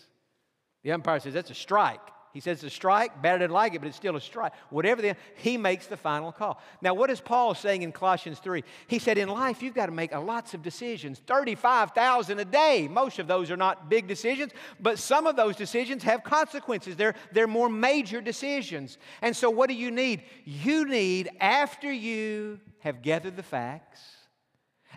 The 0.83 0.91
umpire 0.91 1.19
says, 1.19 1.33
that's 1.33 1.51
a 1.51 1.55
strike. 1.55 2.01
He 2.31 2.41
says 2.41 2.63
it's 2.63 2.73
a 2.73 2.75
strike. 2.75 3.21
Batter 3.23 3.39
didn't 3.39 3.53
like 3.53 3.73
it, 3.73 3.79
but 3.79 3.87
it's 3.87 3.97
still 3.97 4.15
a 4.15 4.21
strike. 4.21 4.53
Whatever 4.69 5.01
the, 5.01 5.15
he 5.35 5.57
makes 5.57 5.87
the 5.87 5.97
final 5.97 6.31
call. 6.31 6.61
Now, 6.79 6.93
what 6.93 7.09
is 7.09 7.19
Paul 7.19 7.55
saying 7.55 7.81
in 7.81 7.91
Colossians 7.91 8.37
3? 8.39 8.63
He 8.87 8.99
said, 8.99 9.17
in 9.17 9.29
life, 9.29 9.63
you've 9.63 9.73
got 9.73 9.87
to 9.87 9.91
make 9.91 10.13
lots 10.13 10.53
of 10.53 10.61
decisions 10.61 11.19
35,000 11.25 12.39
a 12.39 12.45
day. 12.45 12.87
Most 12.89 13.17
of 13.17 13.27
those 13.27 13.49
are 13.49 13.57
not 13.57 13.89
big 13.89 14.07
decisions, 14.07 14.51
but 14.79 14.99
some 14.99 15.25
of 15.25 15.35
those 15.35 15.55
decisions 15.55 16.03
have 16.03 16.23
consequences. 16.23 16.95
They're, 16.95 17.15
they're 17.31 17.47
more 17.47 17.69
major 17.69 18.21
decisions. 18.21 18.99
And 19.23 19.35
so, 19.35 19.49
what 19.49 19.67
do 19.67 19.75
you 19.75 19.89
need? 19.89 20.21
You 20.45 20.85
need, 20.85 21.29
after 21.39 21.91
you 21.91 22.59
have 22.79 23.01
gathered 23.01 23.37
the 23.37 23.43
facts, 23.43 24.01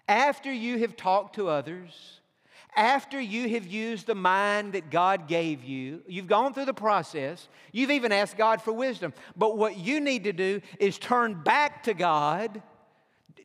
after 0.07 0.53
you 0.53 0.81
have 0.81 0.97
talked 0.97 1.37
to 1.37 1.49
others, 1.49 2.21
after 2.75 3.21
you 3.21 3.49
have 3.51 3.67
used 3.67 4.07
the 4.07 4.15
mind 4.15 4.73
that 4.73 4.91
God 4.91 5.29
gave 5.29 5.63
you, 5.63 6.03
you've 6.07 6.27
gone 6.27 6.55
through 6.55 6.65
the 6.65 6.75
process, 6.75 7.49
you've 7.71 7.91
even 7.91 8.13
asked 8.13 8.37
God 8.37 8.63
for 8.63 8.73
wisdom. 8.73 9.13
But 9.37 9.59
what 9.59 9.77
you 9.77 10.01
need 10.01 10.25
to 10.25 10.33
do 10.33 10.61
is 10.79 10.99
turn 10.99 11.43
back 11.43 11.83
to 11.85 11.95
God, 11.95 12.63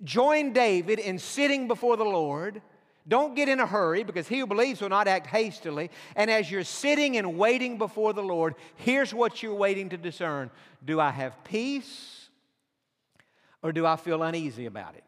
join 0.04 0.54
David 0.54 1.00
in 1.00 1.20
sitting 1.20 1.68
before 1.68 1.98
the 1.98 2.06
Lord. 2.06 2.62
Don't 3.08 3.36
get 3.36 3.48
in 3.48 3.60
a 3.60 3.66
hurry 3.66 4.04
because 4.04 4.28
he 4.28 4.40
who 4.40 4.48
believes 4.48 4.82
will 4.82 4.90
not 4.90 5.08
act 5.08 5.28
hastily. 5.28 5.92
And 6.16 6.30
as 6.30 6.52
you're 6.52 6.66
sitting 6.66 7.18
and 7.18 7.38
waiting 7.38 7.78
before 7.78 8.14
the 8.14 8.24
Lord, 8.24 8.56
here's 8.76 9.14
what 9.14 9.42
you're 9.42 9.54
waiting 9.54 9.90
to 9.90 9.98
discern 9.98 10.52
Do 10.84 11.00
I 11.00 11.12
have 11.12 11.44
peace 11.44 12.30
or 13.64 13.72
do 13.72 13.86
I 13.86 13.96
feel 13.96 14.24
uneasy 14.24 14.66
about 14.66 14.96
it? 14.96 15.04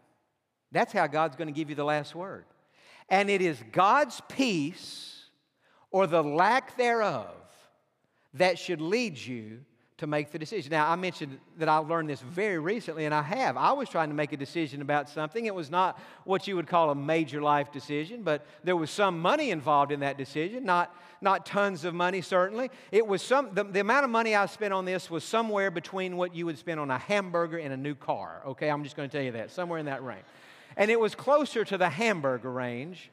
That's 0.72 0.94
how 0.94 1.08
God's 1.08 1.36
going 1.36 1.48
to 1.48 1.54
give 1.54 1.70
you 1.70 1.76
the 1.76 1.84
last 1.84 2.16
word. 2.16 2.46
And 3.10 3.30
it 3.30 3.42
is 3.42 3.62
God's 3.72 4.22
peace 4.30 5.26
or 5.92 6.08
the 6.08 6.24
lack 6.24 6.78
thereof 6.78 7.34
that 8.36 8.60
should 8.60 8.82
lead 8.82 9.18
you 9.18 9.60
to 9.98 10.08
make 10.08 10.32
the 10.32 10.40
decision. 10.40 10.72
Now, 10.72 10.90
I 10.90 10.96
mentioned 10.96 11.40
that 11.58 11.68
I 11.68 11.78
learned 11.78 12.10
this 12.10 12.22
very 12.22 12.58
recently, 12.58 13.04
and 13.04 13.14
I 13.14 13.22
have. 13.22 13.58
I 13.58 13.74
was 13.74 13.90
trying 13.90 14.08
to 14.08 14.16
make 14.16 14.32
a 14.32 14.38
decision 14.38 14.82
about 14.82 15.10
something. 15.10 15.46
It 15.46 15.54
was 15.54 15.70
not 15.70 16.00
what 16.24 16.48
you 16.48 16.56
would 16.56 16.68
call 16.68 16.90
a 16.90 16.96
major 16.96 17.42
life 17.42 17.70
decision, 17.72 18.24
but 18.24 18.46
there 18.64 18.78
was 18.78 18.92
some 18.92 19.20
money 19.20 19.52
involved 19.52 19.92
in 19.92 20.00
that 20.00 20.18
decision, 20.18 20.64
not, 20.64 20.96
not 21.20 21.46
tons 21.46 21.84
of 21.84 21.94
money, 21.94 22.22
certainly. 22.22 22.72
It 22.94 23.06
was 23.06 23.22
some, 23.22 23.50
the, 23.54 23.66
the 23.66 23.82
amount 23.82 24.06
of 24.06 24.10
money 24.10 24.36
I 24.36 24.46
spent 24.46 24.74
on 24.74 24.86
this 24.86 25.10
was 25.10 25.26
somewhere 25.26 25.70
between 25.70 26.16
what 26.16 26.34
you 26.34 26.46
would 26.46 26.58
spend 26.58 26.80
on 26.80 26.90
a 26.90 26.98
hamburger 26.98 27.58
and 27.58 27.74
a 27.74 27.78
new 27.78 27.96
car, 27.96 28.42
okay? 28.46 28.70
I'm 28.70 28.86
just 28.86 28.96
going 28.96 29.10
to 29.10 29.18
tell 29.18 29.26
you 29.26 29.34
that, 29.34 29.52
somewhere 29.52 29.80
in 29.80 29.88
that 29.88 30.02
range 30.02 30.24
and 30.80 30.90
it 30.90 31.00
was 31.00 31.14
closer 31.14 31.66
to 31.66 31.78
the 31.78 31.90
hamburger 31.90 32.50
range. 32.50 33.12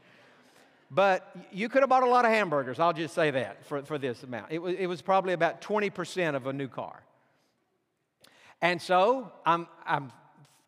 But 0.89 1.29
you 1.51 1.69
could 1.69 1.83
have 1.83 1.91
bought 1.91 2.05
a 2.05 2.09
lot 2.09 2.25
of 2.25 2.31
hamburgers, 2.31 2.79
I'll 2.79 2.93
just 2.93 3.13
say 3.13 3.33
that 3.33 3.67
for, 3.67 3.83
for 3.83 3.99
this 3.99 4.23
amount. 4.23 4.53
It 4.53 4.61
was, 4.61 4.77
it 4.79 4.87
was 4.87 5.03
probably 5.03 5.33
about 5.33 5.61
20% 5.61 6.37
of 6.37 6.47
a 6.47 6.53
new 6.53 6.69
car. 6.69 7.03
And 8.63 8.81
so 8.81 9.33
I'm, 9.45 9.67
I'm, 9.85 10.13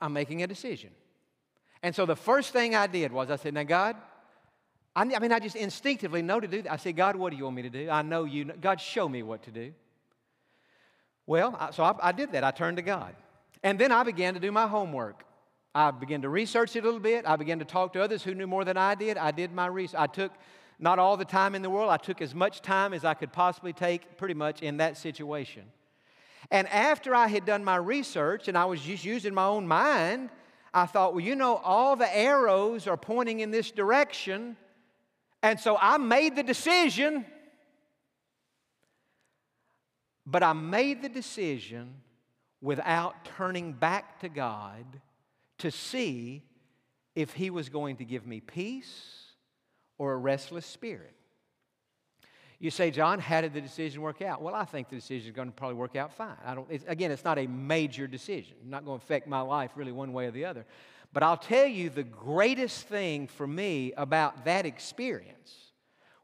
I'm 0.00 0.12
making 0.12 0.42
a 0.42 0.48
decision. 0.48 0.90
And 1.84 1.94
so 1.94 2.04
the 2.04 2.16
first 2.16 2.52
thing 2.52 2.74
I 2.74 2.88
did 2.88 3.12
was 3.12 3.30
I 3.30 3.36
said, 3.36 3.54
Now, 3.54 3.62
God, 3.62 3.94
I, 4.96 5.02
I 5.02 5.18
mean, 5.20 5.30
I 5.30 5.38
just 5.38 5.54
instinctively 5.54 6.20
know 6.20 6.40
to 6.40 6.48
do 6.48 6.62
that. 6.62 6.72
I 6.72 6.76
said, 6.76 6.96
God, 6.96 7.14
what 7.14 7.30
do 7.30 7.36
you 7.36 7.44
want 7.44 7.54
me 7.54 7.62
to 7.62 7.70
do? 7.70 7.88
I 7.88 8.02
know 8.02 8.24
you. 8.24 8.46
Know. 8.46 8.54
God, 8.60 8.80
show 8.80 9.08
me 9.08 9.22
what 9.22 9.44
to 9.44 9.52
do. 9.52 9.72
Well, 11.26 11.56
I, 11.60 11.70
so 11.70 11.84
I, 11.84 11.94
I 12.02 12.10
did 12.10 12.32
that. 12.32 12.42
I 12.42 12.50
turned 12.50 12.78
to 12.78 12.82
God. 12.82 13.14
And 13.62 13.78
then 13.78 13.92
I 13.92 14.02
began 14.02 14.34
to 14.34 14.40
do 14.40 14.50
my 14.50 14.66
homework. 14.66 15.24
I 15.74 15.90
began 15.90 16.22
to 16.22 16.28
research 16.28 16.76
it 16.76 16.80
a 16.80 16.84
little 16.84 17.00
bit. 17.00 17.26
I 17.26 17.36
began 17.36 17.58
to 17.58 17.64
talk 17.64 17.92
to 17.92 18.02
others 18.02 18.22
who 18.22 18.34
knew 18.34 18.46
more 18.46 18.64
than 18.64 18.76
I 18.76 18.94
did. 18.94 19.16
I 19.16 19.30
did 19.30 19.52
my 19.52 19.66
research. 19.66 20.00
I 20.00 20.06
took 20.06 20.32
not 20.78 20.98
all 20.98 21.16
the 21.16 21.24
time 21.24 21.54
in 21.54 21.62
the 21.62 21.70
world, 21.70 21.90
I 21.90 21.96
took 21.96 22.22
as 22.22 22.34
much 22.34 22.62
time 22.62 22.94
as 22.94 23.04
I 23.04 23.14
could 23.14 23.32
possibly 23.32 23.72
take 23.72 24.16
pretty 24.16 24.34
much 24.34 24.62
in 24.62 24.76
that 24.76 24.96
situation. 24.96 25.64
And 26.50 26.68
after 26.68 27.14
I 27.14 27.26
had 27.26 27.44
done 27.44 27.64
my 27.64 27.76
research 27.76 28.48
and 28.48 28.56
I 28.56 28.64
was 28.64 28.80
just 28.80 29.04
using 29.04 29.34
my 29.34 29.46
own 29.46 29.66
mind, 29.66 30.30
I 30.72 30.86
thought, 30.86 31.14
well, 31.14 31.24
you 31.24 31.34
know, 31.34 31.56
all 31.56 31.96
the 31.96 32.16
arrows 32.16 32.86
are 32.86 32.96
pointing 32.96 33.40
in 33.40 33.50
this 33.50 33.70
direction. 33.70 34.56
And 35.42 35.58
so 35.58 35.76
I 35.80 35.98
made 35.98 36.36
the 36.36 36.42
decision. 36.42 37.26
But 40.24 40.42
I 40.42 40.52
made 40.52 41.02
the 41.02 41.08
decision 41.08 41.94
without 42.60 43.24
turning 43.36 43.72
back 43.72 44.20
to 44.20 44.28
God 44.28 44.84
to 45.58 45.70
see 45.70 46.42
if 47.14 47.32
he 47.32 47.50
was 47.50 47.68
going 47.68 47.96
to 47.96 48.04
give 48.04 48.26
me 48.26 48.40
peace 48.40 49.24
or 49.98 50.12
a 50.12 50.16
restless 50.16 50.64
spirit. 50.64 51.14
You 52.60 52.70
say, 52.70 52.90
Jon, 52.90 53.20
how 53.20 53.40
did 53.40 53.54
the 53.54 53.60
decision 53.60 54.02
work 54.02 54.20
out? 54.20 54.42
Well, 54.42 54.54
I 54.54 54.64
think 54.64 54.88
the 54.88 54.96
decision 54.96 55.28
is 55.28 55.34
going 55.34 55.48
to 55.48 55.54
probably 55.54 55.76
work 55.76 55.94
out 55.94 56.12
fine. 56.12 56.36
I 56.44 56.54
don't, 56.54 56.66
it's, 56.70 56.84
again, 56.88 57.12
it's 57.12 57.24
not 57.24 57.38
a 57.38 57.46
major 57.46 58.08
decision. 58.08 58.56
It's 58.60 58.70
not 58.70 58.84
going 58.84 58.98
to 58.98 59.04
affect 59.04 59.28
my 59.28 59.40
life 59.40 59.72
really 59.76 59.92
one 59.92 60.12
way 60.12 60.26
or 60.26 60.32
the 60.32 60.44
other. 60.44 60.64
But 61.12 61.22
I'll 61.22 61.36
tell 61.36 61.66
you 61.66 61.88
the 61.88 62.02
greatest 62.02 62.86
thing 62.88 63.28
for 63.28 63.46
me 63.46 63.92
about 63.96 64.44
that 64.44 64.66
experience 64.66 65.54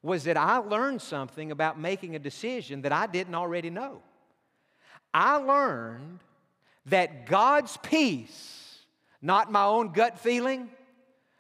was 0.03 0.25
that 0.25 0.37
I 0.37 0.57
learned 0.57 1.01
something 1.01 1.51
about 1.51 1.81
making 1.81 2.15
a 2.15 2.19
decision 2.19 2.83
that 2.83 2.93
I 2.93 3.07
didn't 3.07 3.35
already 3.35 3.71
know. 3.71 4.03
I 5.13 5.37
learned 5.37 6.19
that 6.87 7.27
God's 7.27 7.77
peace 7.79 8.64
not 9.25 9.51
my 9.51 9.65
own 9.65 9.89
gut 9.89 10.19
feeling, 10.19 10.69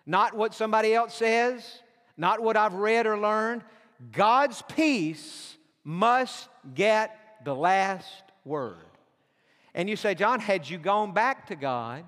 not 0.07 0.35
what 0.35 0.55
somebody 0.55 0.95
else 0.95 1.15
says, 1.15 1.83
not 2.17 2.41
what 2.41 2.57
I've 2.57 2.73
read 2.73 3.07
or 3.07 3.19
learned. 3.19 3.63
God's 4.11 4.63
peace 4.63 5.59
must 5.85 6.49
get 6.73 7.15
the 7.45 7.55
last 7.55 8.23
word. 8.43 8.79
And 9.75 9.91
you 9.91 9.97
say, 9.97 10.15
Jon, 10.15 10.41
had 10.41 10.69
you 10.69 10.79
gone 10.79 11.13
back 11.13 11.49
to 11.49 11.57
God 11.57 12.05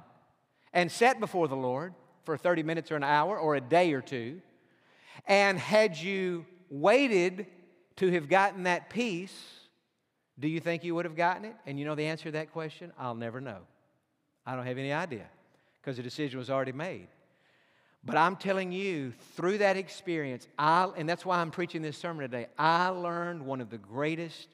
and 0.73 0.91
sat 0.91 1.21
before 1.21 1.47
the 1.47 1.57
Lord 1.57 1.93
for 2.25 2.39
30 2.39 2.63
minutes 2.63 2.91
or 2.91 2.97
an 2.97 3.05
hour 3.05 3.39
or 3.39 3.55
a 3.55 3.61
day 3.61 3.93
or 3.93 4.01
two, 4.01 4.41
and 5.27 5.59
had 5.59 5.99
you 5.99 6.47
waited 6.71 7.49
to 7.97 8.11
have 8.13 8.31
gotten 8.31 8.63
that 8.63 8.89
peace, 8.89 9.37
do 10.39 10.49
you 10.49 10.59
think 10.59 10.85
you 10.85 10.95
would 10.95 11.05
have 11.05 11.17
gotten 11.17 11.45
it? 11.45 11.55
And 11.67 11.79
you 11.79 11.85
know 11.85 11.95
the 11.95 12.07
answer 12.07 12.25
to 12.25 12.31
that 12.33 12.51
question? 12.51 12.95
I'll 12.99 13.15
never 13.15 13.43
know. 13.43 13.59
I 14.47 14.57
don't 14.57 14.65
have 14.65 14.79
any 14.79 14.93
idea 14.93 15.27
because 15.87 15.99
the 15.99 16.03
decision 16.03 16.37
was 16.37 16.51
already 16.51 16.73
made. 16.73 17.07
But 18.05 18.17
I'm 18.17 18.35
telling 18.35 18.73
you, 18.73 19.13
through 19.37 19.59
that 19.59 19.77
experience, 19.77 20.49
I, 20.59 20.91
and 20.97 21.09
that's 21.09 21.25
why 21.25 21.39
I'm 21.39 21.53
preaching 21.53 21.81
this 21.81 21.97
sermon 21.97 22.23
today, 22.23 22.49
I 22.59 22.89
learned 22.89 23.47
one 23.47 23.61
of 23.61 23.71
the 23.71 23.79
greatest 23.79 24.49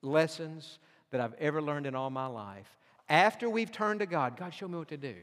lessons 0.00 0.78
that 1.10 1.20
I've 1.20 1.34
ever 1.34 1.60
learned 1.60 1.86
in 1.86 1.94
all 1.94 2.08
my 2.08 2.24
life. 2.24 2.66
after 3.10 3.50
we've 3.50 3.70
turned 3.70 4.00
to 4.00 4.06
God, 4.06 4.38
God, 4.38 4.54
show 4.54 4.68
me 4.68 4.78
what 4.78 4.88
to 4.88 4.96
do. 4.96 5.16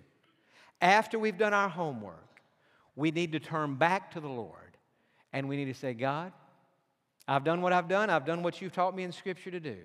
After 0.80 1.18
we've 1.18 1.40
done 1.40 1.56
our 1.56 1.70
homework, 1.70 2.40
we 2.96 3.10
need 3.10 3.32
to 3.32 3.40
turn 3.40 3.76
back 3.76 4.12
to 4.12 4.20
the 4.20 4.28
Lord 4.28 4.78
and 5.34 5.50
we 5.50 5.58
need 5.58 5.74
to 5.74 5.74
say, 5.74 5.96
God, 5.96 6.34
I've 7.28 7.44
done 7.44 7.64
what 7.64 7.74
I've 7.74 7.88
done. 7.88 8.12
I've 8.12 8.26
done 8.26 8.44
what 8.44 8.62
you've 8.62 8.74
taught 8.74 8.96
me 8.96 9.02
in 9.02 9.12
Scripture 9.12 9.50
to 9.50 9.60
do. 9.60 9.78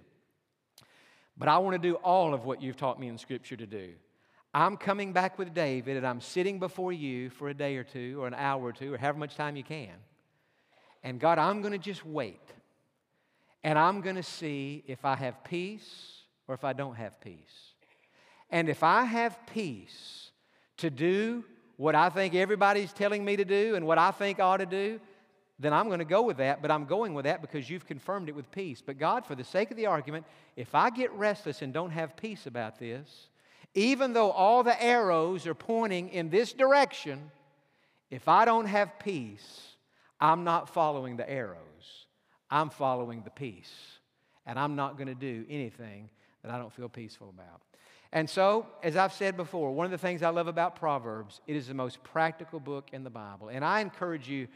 But 1.38 1.48
I 1.48 1.56
want 1.58 1.80
to 1.80 1.88
do 1.88 1.94
all 1.94 2.34
of 2.34 2.44
what 2.44 2.60
you've 2.60 2.76
taught 2.76 3.00
me 3.00 3.08
in 3.08 3.16
Scripture 3.16 3.56
to 3.56 3.66
do. 3.66 3.94
I'm 4.54 4.76
coming 4.76 5.12
back 5.12 5.38
with 5.38 5.54
David 5.54 5.96
and 5.96 6.06
I'm 6.06 6.20
sitting 6.20 6.58
before 6.58 6.92
you 6.92 7.30
for 7.30 7.48
a 7.48 7.54
day 7.54 7.76
or 7.76 7.84
two 7.84 8.20
or 8.20 8.26
an 8.26 8.34
hour 8.34 8.62
or 8.62 8.72
two 8.72 8.92
or 8.92 8.98
however 8.98 9.18
much 9.18 9.34
time 9.34 9.56
you 9.56 9.64
can. 9.64 9.94
And 11.02 11.18
God, 11.18 11.38
I'm 11.38 11.62
going 11.62 11.72
to 11.72 11.78
just 11.78 12.04
wait. 12.04 12.40
And 13.64 13.78
I'm 13.78 14.00
going 14.00 14.16
to 14.16 14.22
see 14.22 14.84
if 14.86 15.04
I 15.04 15.14
have 15.16 15.42
peace 15.44 16.22
or 16.46 16.54
if 16.54 16.64
I 16.64 16.72
don't 16.72 16.96
have 16.96 17.20
peace. 17.20 17.72
And 18.50 18.68
if 18.68 18.82
I 18.82 19.04
have 19.04 19.38
peace 19.46 20.30
to 20.78 20.90
do 20.90 21.44
what 21.76 21.94
I 21.94 22.10
think 22.10 22.34
everybody's 22.34 22.92
telling 22.92 23.24
me 23.24 23.36
to 23.36 23.44
do 23.44 23.74
and 23.74 23.86
what 23.86 23.98
I 23.98 24.10
think 24.10 24.38
I 24.38 24.44
ought 24.44 24.58
to 24.58 24.66
do, 24.66 25.00
then 25.58 25.72
I'm 25.72 25.86
going 25.86 26.00
to 26.00 26.04
go 26.04 26.22
with 26.22 26.38
that, 26.38 26.60
but 26.60 26.70
I'm 26.70 26.84
going 26.84 27.14
with 27.14 27.24
that 27.24 27.40
because 27.40 27.70
you've 27.70 27.86
confirmed 27.86 28.28
it 28.28 28.34
with 28.34 28.50
peace. 28.50 28.82
But 28.84 28.98
God, 28.98 29.24
for 29.24 29.34
the 29.34 29.44
sake 29.44 29.70
of 29.70 29.76
the 29.76 29.86
argument, 29.86 30.26
if 30.56 30.74
I 30.74 30.90
get 30.90 31.12
restless 31.12 31.62
and 31.62 31.72
don't 31.72 31.90
have 31.90 32.16
peace 32.16 32.46
about 32.46 32.78
this, 32.78 33.28
even 33.74 34.12
though 34.12 34.30
all 34.30 34.62
the 34.62 34.82
arrows 34.82 35.46
are 35.46 35.54
pointing 35.54 36.08
in 36.10 36.30
this 36.30 36.52
direction, 36.52 37.30
if 38.10 38.28
I 38.28 38.44
don't 38.44 38.66
have 38.66 38.98
peace, 38.98 39.76
I'm 40.20 40.44
not 40.44 40.68
following 40.68 41.16
the 41.16 41.28
arrows. 41.28 42.06
I'm 42.50 42.70
following 42.70 43.22
the 43.22 43.30
peace. 43.30 43.72
And 44.44 44.58
I'm 44.58 44.76
not 44.76 44.96
going 44.96 45.08
to 45.08 45.14
do 45.14 45.44
anything 45.48 46.10
that 46.42 46.52
I 46.52 46.58
don't 46.58 46.72
feel 46.72 46.88
peaceful 46.88 47.30
about. 47.30 47.62
And 48.12 48.28
so, 48.28 48.66
as 48.82 48.96
I've 48.96 49.12
said 49.12 49.36
before, 49.36 49.72
one 49.72 49.86
of 49.86 49.92
the 49.92 49.98
things 49.98 50.22
I 50.22 50.28
love 50.28 50.48
about 50.48 50.76
Proverbs, 50.76 51.40
it 51.46 51.56
is 51.56 51.68
the 51.68 51.74
most 51.74 52.02
practical 52.02 52.60
book 52.60 52.90
in 52.92 53.04
the 53.04 53.10
Bible. 53.10 53.48
And 53.48 53.64
I 53.64 53.80
encourage 53.80 54.28
you 54.28 54.48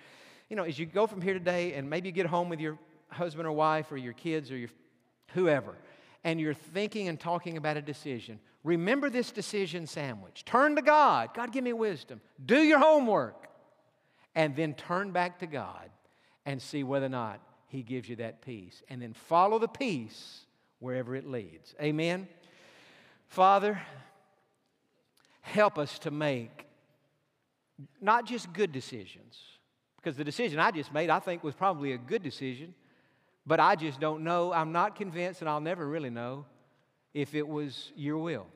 you 0.48 0.56
know, 0.56 0.62
as 0.62 0.78
you 0.78 0.86
go 0.86 1.06
from 1.06 1.20
here 1.20 1.34
today 1.34 1.74
and 1.74 1.90
maybe 1.90 2.12
get 2.12 2.26
home 2.26 2.48
with 2.48 2.60
your 2.60 2.78
husband 3.08 3.46
or 3.46 3.52
wife 3.52 3.90
or 3.90 3.96
your 3.96 4.12
kids 4.12 4.50
or 4.50 4.56
your 4.56 4.68
whoever, 5.32 5.74
and 6.26 6.40
you're 6.40 6.54
thinking 6.54 7.06
and 7.06 7.20
talking 7.20 7.56
about 7.56 7.76
a 7.76 7.80
decision, 7.80 8.40
remember 8.64 9.08
this 9.08 9.30
decision 9.30 9.86
sandwich. 9.86 10.44
Turn 10.44 10.74
to 10.74 10.82
God. 10.82 11.30
God, 11.32 11.52
give 11.52 11.62
me 11.62 11.72
wisdom. 11.72 12.20
Do 12.44 12.58
your 12.58 12.80
homework. 12.80 13.46
And 14.34 14.56
then 14.56 14.74
turn 14.74 15.12
back 15.12 15.38
to 15.38 15.46
God 15.46 15.88
and 16.44 16.60
see 16.60 16.82
whether 16.82 17.06
or 17.06 17.10
not 17.10 17.40
He 17.68 17.84
gives 17.84 18.08
you 18.08 18.16
that 18.16 18.42
peace. 18.42 18.82
And 18.88 19.00
then 19.00 19.12
follow 19.12 19.60
the 19.60 19.68
peace 19.68 20.40
wherever 20.80 21.14
it 21.14 21.28
leads. 21.28 21.76
Amen. 21.80 22.26
Father, 23.28 23.80
help 25.42 25.78
us 25.78 25.96
to 26.00 26.10
make 26.10 26.66
not 28.00 28.26
just 28.26 28.52
good 28.52 28.72
decisions 28.72 29.38
because 29.96 30.16
the 30.16 30.24
decision 30.24 30.58
I 30.58 30.72
just 30.72 30.92
made, 30.92 31.08
I 31.08 31.20
think, 31.20 31.44
was 31.44 31.54
probably 31.54 31.92
a 31.92 31.98
good 31.98 32.24
decision, 32.24 32.74
but 33.46 33.60
I 33.60 33.76
just 33.76 34.00
don't 34.00 34.24
know. 34.24 34.52
I'm 34.52 34.72
not 34.72 34.96
convinced, 34.96 35.40
and 35.40 35.48
I'll 35.48 35.60
never 35.60 35.86
really 35.86 36.10
know 36.10 36.46
if 37.14 37.34
it 37.34 37.46
was 37.46 37.92
your 37.94 38.18
will. 38.18 38.46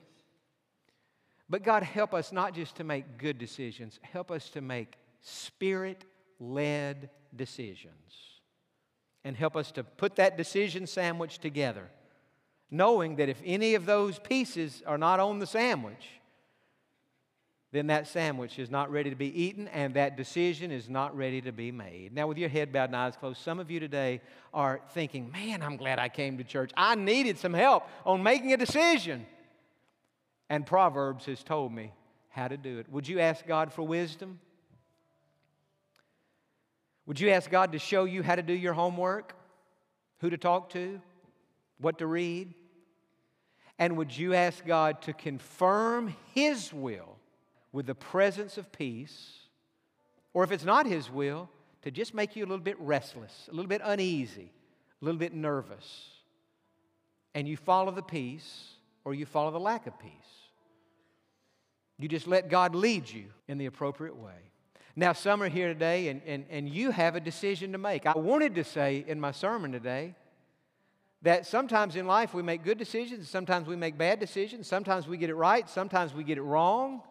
But 1.49 1.63
God, 1.63 1.83
help 1.83 2.13
us 2.13 2.31
not 2.31 2.53
just 2.53 2.75
to 2.77 2.83
make 2.83 3.17
good 3.17 3.37
decisions, 3.37 3.99
help 4.01 4.31
us 4.31 4.49
to 4.51 4.61
make 4.61 4.97
spirit 5.21 6.05
led 6.39 7.09
decisions. 7.35 7.87
And 9.23 9.37
help 9.37 9.55
us 9.55 9.71
to 9.73 9.83
put 9.83 10.15
that 10.15 10.35
decision 10.35 10.87
sandwich 10.87 11.37
together, 11.37 11.91
knowing 12.71 13.17
that 13.17 13.29
if 13.29 13.39
any 13.45 13.75
of 13.75 13.85
those 13.85 14.17
pieces 14.17 14.81
are 14.87 14.97
not 14.97 15.19
on 15.19 15.37
the 15.37 15.45
sandwich, 15.45 16.20
then 17.71 17.87
that 17.87 18.05
sandwich 18.07 18.59
is 18.59 18.69
not 18.69 18.91
ready 18.91 19.09
to 19.09 19.15
be 19.15 19.43
eaten 19.43 19.69
and 19.69 19.93
that 19.93 20.17
decision 20.17 20.71
is 20.71 20.89
not 20.89 21.15
ready 21.15 21.41
to 21.41 21.53
be 21.53 21.71
made. 21.71 22.13
Now, 22.13 22.27
with 22.27 22.37
your 22.37 22.49
head 22.49 22.73
bowed 22.73 22.89
and 22.89 22.95
eyes 22.97 23.15
closed, 23.15 23.41
some 23.41 23.59
of 23.59 23.71
you 23.71 23.79
today 23.79 24.19
are 24.53 24.81
thinking, 24.93 25.31
man, 25.31 25.61
I'm 25.61 25.77
glad 25.77 25.97
I 25.97 26.09
came 26.09 26.37
to 26.37 26.43
church. 26.43 26.71
I 26.75 26.95
needed 26.95 27.37
some 27.37 27.53
help 27.53 27.87
on 28.05 28.23
making 28.23 28.51
a 28.51 28.57
decision. 28.57 29.25
And 30.49 30.65
Proverbs 30.65 31.25
has 31.27 31.43
told 31.43 31.71
me 31.71 31.93
how 32.27 32.49
to 32.49 32.57
do 32.57 32.79
it. 32.79 32.89
Would 32.89 33.07
you 33.07 33.21
ask 33.21 33.47
God 33.47 33.71
for 33.71 33.83
wisdom? 33.83 34.41
Would 37.05 37.21
you 37.21 37.29
ask 37.29 37.49
God 37.49 37.71
to 37.71 37.79
show 37.79 38.03
you 38.03 38.21
how 38.21 38.35
to 38.35 38.43
do 38.43 38.53
your 38.53 38.73
homework? 38.73 39.33
Who 40.19 40.29
to 40.29 40.37
talk 40.37 40.71
to? 40.71 40.99
What 41.79 41.99
to 41.99 42.05
read? 42.05 42.53
And 43.79 43.95
would 43.95 44.15
you 44.15 44.33
ask 44.33 44.65
God 44.65 45.01
to 45.03 45.13
confirm 45.13 46.13
His 46.33 46.73
will 46.73 47.10
with 47.71 47.85
the 47.85 47.95
presence 47.95 48.57
of 48.57 48.71
peace, 48.71 49.39
or 50.33 50.43
if 50.43 50.51
it's 50.51 50.65
not 50.65 50.85
His 50.85 51.09
will, 51.09 51.49
to 51.83 51.91
just 51.91 52.13
make 52.13 52.35
you 52.35 52.43
a 52.43 52.47
little 52.47 52.63
bit 52.63 52.79
restless, 52.79 53.47
a 53.51 53.51
little 53.51 53.69
bit 53.69 53.81
uneasy, 53.83 54.51
a 55.01 55.05
little 55.05 55.19
bit 55.19 55.33
nervous. 55.33 56.09
And 57.33 57.47
you 57.47 57.57
follow 57.57 57.91
the 57.91 58.03
peace, 58.03 58.75
or 59.03 59.13
you 59.13 59.25
follow 59.25 59.51
the 59.51 59.59
lack 59.59 59.87
of 59.87 59.97
peace. 59.99 60.11
You 61.97 62.07
just 62.07 62.27
let 62.27 62.49
God 62.49 62.75
lead 62.75 63.09
you 63.09 63.25
in 63.47 63.57
the 63.57 63.67
appropriate 63.67 64.15
way. 64.15 64.51
Now, 64.95 65.13
some 65.13 65.41
are 65.41 65.49
here 65.49 65.67
today, 65.67 66.09
and, 66.09 66.21
and, 66.25 66.45
and 66.49 66.69
you 66.69 66.91
have 66.91 67.15
a 67.15 67.19
decision 67.19 67.71
to 67.71 67.77
make. 67.77 68.05
I 68.05 68.17
wanted 68.17 68.55
to 68.55 68.63
say 68.63 69.05
in 69.07 69.19
my 69.19 69.31
sermon 69.31 69.71
today 69.71 70.15
that 71.21 71.45
sometimes 71.45 71.95
in 71.95 72.07
life 72.07 72.33
we 72.33 72.43
make 72.43 72.63
good 72.63 72.77
decisions, 72.77 73.29
sometimes 73.29 73.67
we 73.67 73.75
make 73.75 73.97
bad 73.97 74.19
decisions, 74.19 74.67
sometimes 74.67 75.07
we 75.07 75.17
get 75.17 75.29
it 75.29 75.35
right, 75.35 75.69
sometimes 75.69 76.13
we 76.13 76.23
get 76.23 76.37
it 76.37 76.43
wrong. 76.43 77.01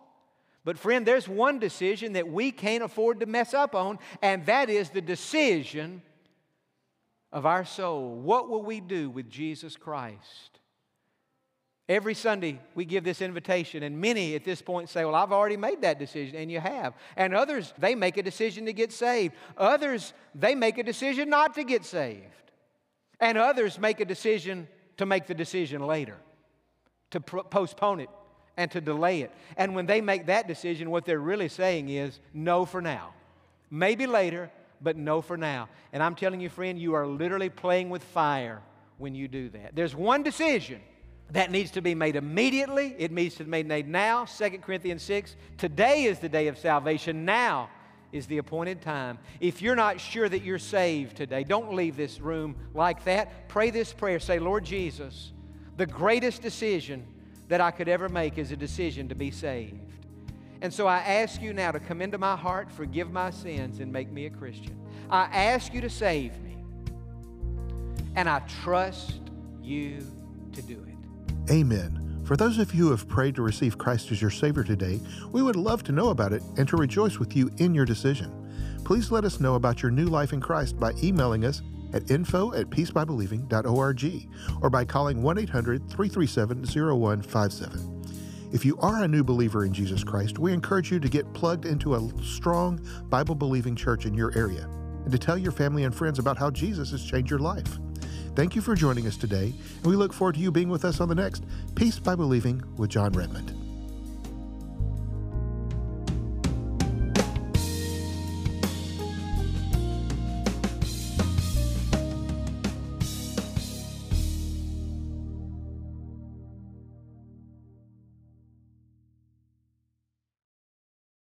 But, 0.65 0.79
friend, 0.79 1.07
there's 1.07 1.29
one 1.29 1.59
decision 1.59 2.13
that 2.13 2.29
we 2.29 2.51
can't 2.53 2.85
afford 2.85 3.21
to 3.21 3.27
mess 3.27 3.55
up 3.55 3.75
on, 3.75 3.99
and 4.21 4.45
that 4.47 4.69
is 4.69 4.91
the 4.91 5.01
decision 5.01 6.03
of 7.33 7.47
our 7.47 7.65
soul. 7.65 8.15
What 8.17 8.51
will 8.51 8.63
we 8.63 8.81
do 8.81 9.09
with 9.09 9.31
Jesus 9.31 9.77
Christ? 9.77 10.59
Every 11.89 12.15
Sunday, 12.15 12.61
we 12.75 12.85
give 12.85 13.03
this 13.03 13.23
invitation, 13.23 13.83
and 13.83 14.01
many 14.01 14.35
at 14.37 14.45
this 14.45 14.63
point 14.63 14.89
say, 14.89 15.05
Well, 15.05 15.15
I've 15.15 15.33
already 15.33 15.57
made 15.57 15.83
that 15.83 15.99
decision, 15.99 16.37
and 16.37 16.51
you 16.51 16.61
have. 16.61 16.95
And 17.17 17.35
others, 17.35 17.73
they 17.79 17.95
make 17.95 18.17
a 18.17 18.23
decision 18.23 18.67
to 18.67 18.73
get 18.73 18.93
saved. 18.93 19.35
Others, 19.57 20.13
they 20.35 20.55
make 20.55 20.79
a 20.79 20.85
decision 20.85 21.31
not 21.31 21.55
to 21.55 21.65
get 21.65 21.85
saved. 21.85 22.23
And 23.19 23.37
others 23.37 23.79
make 23.79 23.99
a 23.99 24.05
decision 24.05 24.69
to 24.99 25.07
make 25.07 25.27
the 25.27 25.35
decision 25.35 25.85
later, 25.85 26.17
to 27.11 27.21
postpone 27.21 28.01
it 28.01 28.11
and 28.61 28.71
to 28.73 28.81
delay 28.81 29.23
it. 29.23 29.33
And 29.57 29.75
when 29.75 29.87
they 29.87 30.03
make 30.03 30.27
that 30.27 30.47
decision, 30.47 30.91
what 30.91 31.07
they're 31.07 31.19
really 31.19 31.49
saying 31.49 31.89
is 31.89 32.21
no 32.35 32.67
for 32.67 32.83
now. 32.83 33.15
Maybe 33.71 34.07
later, 34.07 34.51
but 34.83 34.99
no 34.99 35.23
for 35.23 35.39
now. 35.39 35.71
And 35.95 36.03
I'm 36.03 36.15
telling 36.15 36.43
you, 36.43 36.51
friend, 36.51 36.79
you 36.79 36.93
are 36.93 37.07
literally 37.07 37.49
playing 37.49 37.89
with 37.89 38.05
fire 38.05 38.61
when 38.99 39.15
you 39.15 39.29
do 39.29 39.49
that. 39.49 39.75
There's 39.75 39.97
one 39.97 40.23
decision 40.23 40.83
that 41.31 41.51
needs 41.51 41.71
to 41.71 41.81
be 41.81 41.95
made 41.95 42.17
immediately. 42.17 42.95
It 42.99 43.13
needs 43.13 43.37
to 43.37 43.45
be 43.45 43.63
made 43.63 43.89
now. 43.89 44.27
2 44.27 44.51
Corinthians 44.59 45.03
6. 45.05 45.37
Today 45.57 46.05
is 46.05 46.19
the 46.19 46.29
day 46.29 46.49
of 46.49 46.59
salvation. 46.59 47.25
Now 47.25 47.71
is 48.13 48.27
the 48.27 48.37
appointed 48.37 48.83
time. 48.83 49.19
If 49.41 49.63
you're 49.63 49.75
not 49.75 49.99
sure 49.99 50.29
that 50.29 50.43
you're 50.43 50.59
saved 50.59 51.17
today, 51.17 51.45
don't 51.45 51.73
leave 51.73 51.97
this 51.97 52.21
room 52.21 52.57
like 52.75 53.05
that. 53.05 53.49
Pray 53.49 53.71
this 53.71 53.95
prayer. 53.95 54.21
Say, 54.21 54.39
Lord 54.39 54.65
Jesus, 54.67 55.33
the 55.79 55.87
greatest 55.87 56.43
decision 56.43 57.07
that 57.51 57.61
I 57.61 57.73
could 57.73 57.89
ever 57.89 58.09
make 58.09 58.39
is 58.39 58.53
a 58.53 58.57
decision 58.57 59.09
to 59.09 59.17
be 59.17 59.33
saved. 59.33 59.75
And 60.63 60.73
so 60.73 60.87
I 60.87 60.99
ask 60.99 61.43
you 61.43 61.53
now 61.53 61.73
to 61.73 61.81
come 61.81 62.01
into 62.01 62.17
my 62.17 62.37
heart, 62.37 62.71
forgive 62.71 63.11
my 63.11 63.31
sins, 63.31 63.81
and 63.81 63.93
make 63.93 64.13
me 64.13 64.27
a 64.27 64.31
Christian. 64.31 64.79
I 65.11 65.25
ask 65.25 65.75
you 65.75 65.81
to 65.81 65.91
save 65.91 66.41
me. 66.43 66.57
And 68.15 68.29
I 68.29 68.39
trust 68.63 69.21
you 69.61 70.07
to 70.53 70.63
do 70.63 70.81
it. 70.87 71.51
Amen. 71.53 72.23
For 72.25 72.37
those 72.37 72.59
of 72.59 72.73
you 72.73 72.85
who 72.85 72.91
have 72.93 73.09
prayed 73.09 73.35
to 73.35 73.43
receive 73.43 73.77
Christ 73.77 74.13
as 74.13 74.23
your 74.23 74.31
Savior 74.31 74.63
today, 74.63 75.01
we 75.33 75.43
would 75.43 75.57
love 75.57 75.83
to 75.85 75.93
know 75.93 76.11
about 76.11 76.33
it 76.33 76.43
and 76.57 76.69
to 76.69 76.77
rejoice 76.77 77.19
with 77.19 77.35
you 77.35 77.51
in 77.57 77.75
your 77.75 77.85
decision. 77.85 78.31
Please 78.85 79.11
let 79.11 79.25
us 79.25 79.41
know 79.41 79.57
about 79.57 79.83
your 79.83 79.91
new 79.91 80.07
life 80.07 80.33
in 80.33 80.41
Christ 80.41 80.79
by 80.79 80.93
emailing 81.03 81.45
us 81.45 81.63
at 81.93 82.11
info 82.11 82.53
at 82.55 82.71
peacebybelieving.org 82.71 84.29
or 84.63 84.71
by 84.71 84.85
calling 84.85 85.23
1 85.23 85.39
800 85.39 85.89
337 85.91 86.65
0157. 86.65 88.01
If 88.53 88.65
you 88.65 88.77
are 88.79 89.05
a 89.05 89.09
new 89.09 89.23
believer 89.23 89.65
in 89.65 89.73
Jesus 89.73 90.03
Christ, 90.03 90.39
we 90.39 90.53
encourage 90.53 90.91
you 90.91 90.99
to 90.99 91.09
get 91.09 91.33
plugged 91.35 91.67
into 91.67 91.95
a 91.95 92.11
strong 92.23 92.81
Bible 93.09 93.37
believing 93.37 93.77
church 93.77 94.07
in 94.07 94.15
your 94.15 94.37
area 94.37 94.69
and 95.05 95.13
to 95.13 95.19
tell 95.19 95.39
your 95.39 95.53
family 95.53 95.85
and 95.85 95.95
friends 95.95 96.19
about 96.19 96.37
how 96.37 96.51
Jesus 96.51 96.91
has 96.91 97.05
changed 97.05 97.31
your 97.31 97.39
life. 97.39 97.79
Thank 98.35 98.57
you 98.57 98.63
for 98.63 98.75
joining 98.75 99.07
us 99.07 99.17
today, 99.17 99.53
and 99.77 99.87
we 99.87 99.97
look 99.97 100.13
forward 100.13 100.35
to 100.37 100.41
you 100.41 100.51
being 100.51 100.69
with 100.69 100.85
us 100.85 101.01
on 101.01 101.09
the 101.09 101.15
next 101.15 101.45
Peace 101.75 101.99
by 101.99 102.15
Believing 102.15 102.63
with 102.77 102.91
Jon 102.91 103.13
Redmond. 103.13 103.60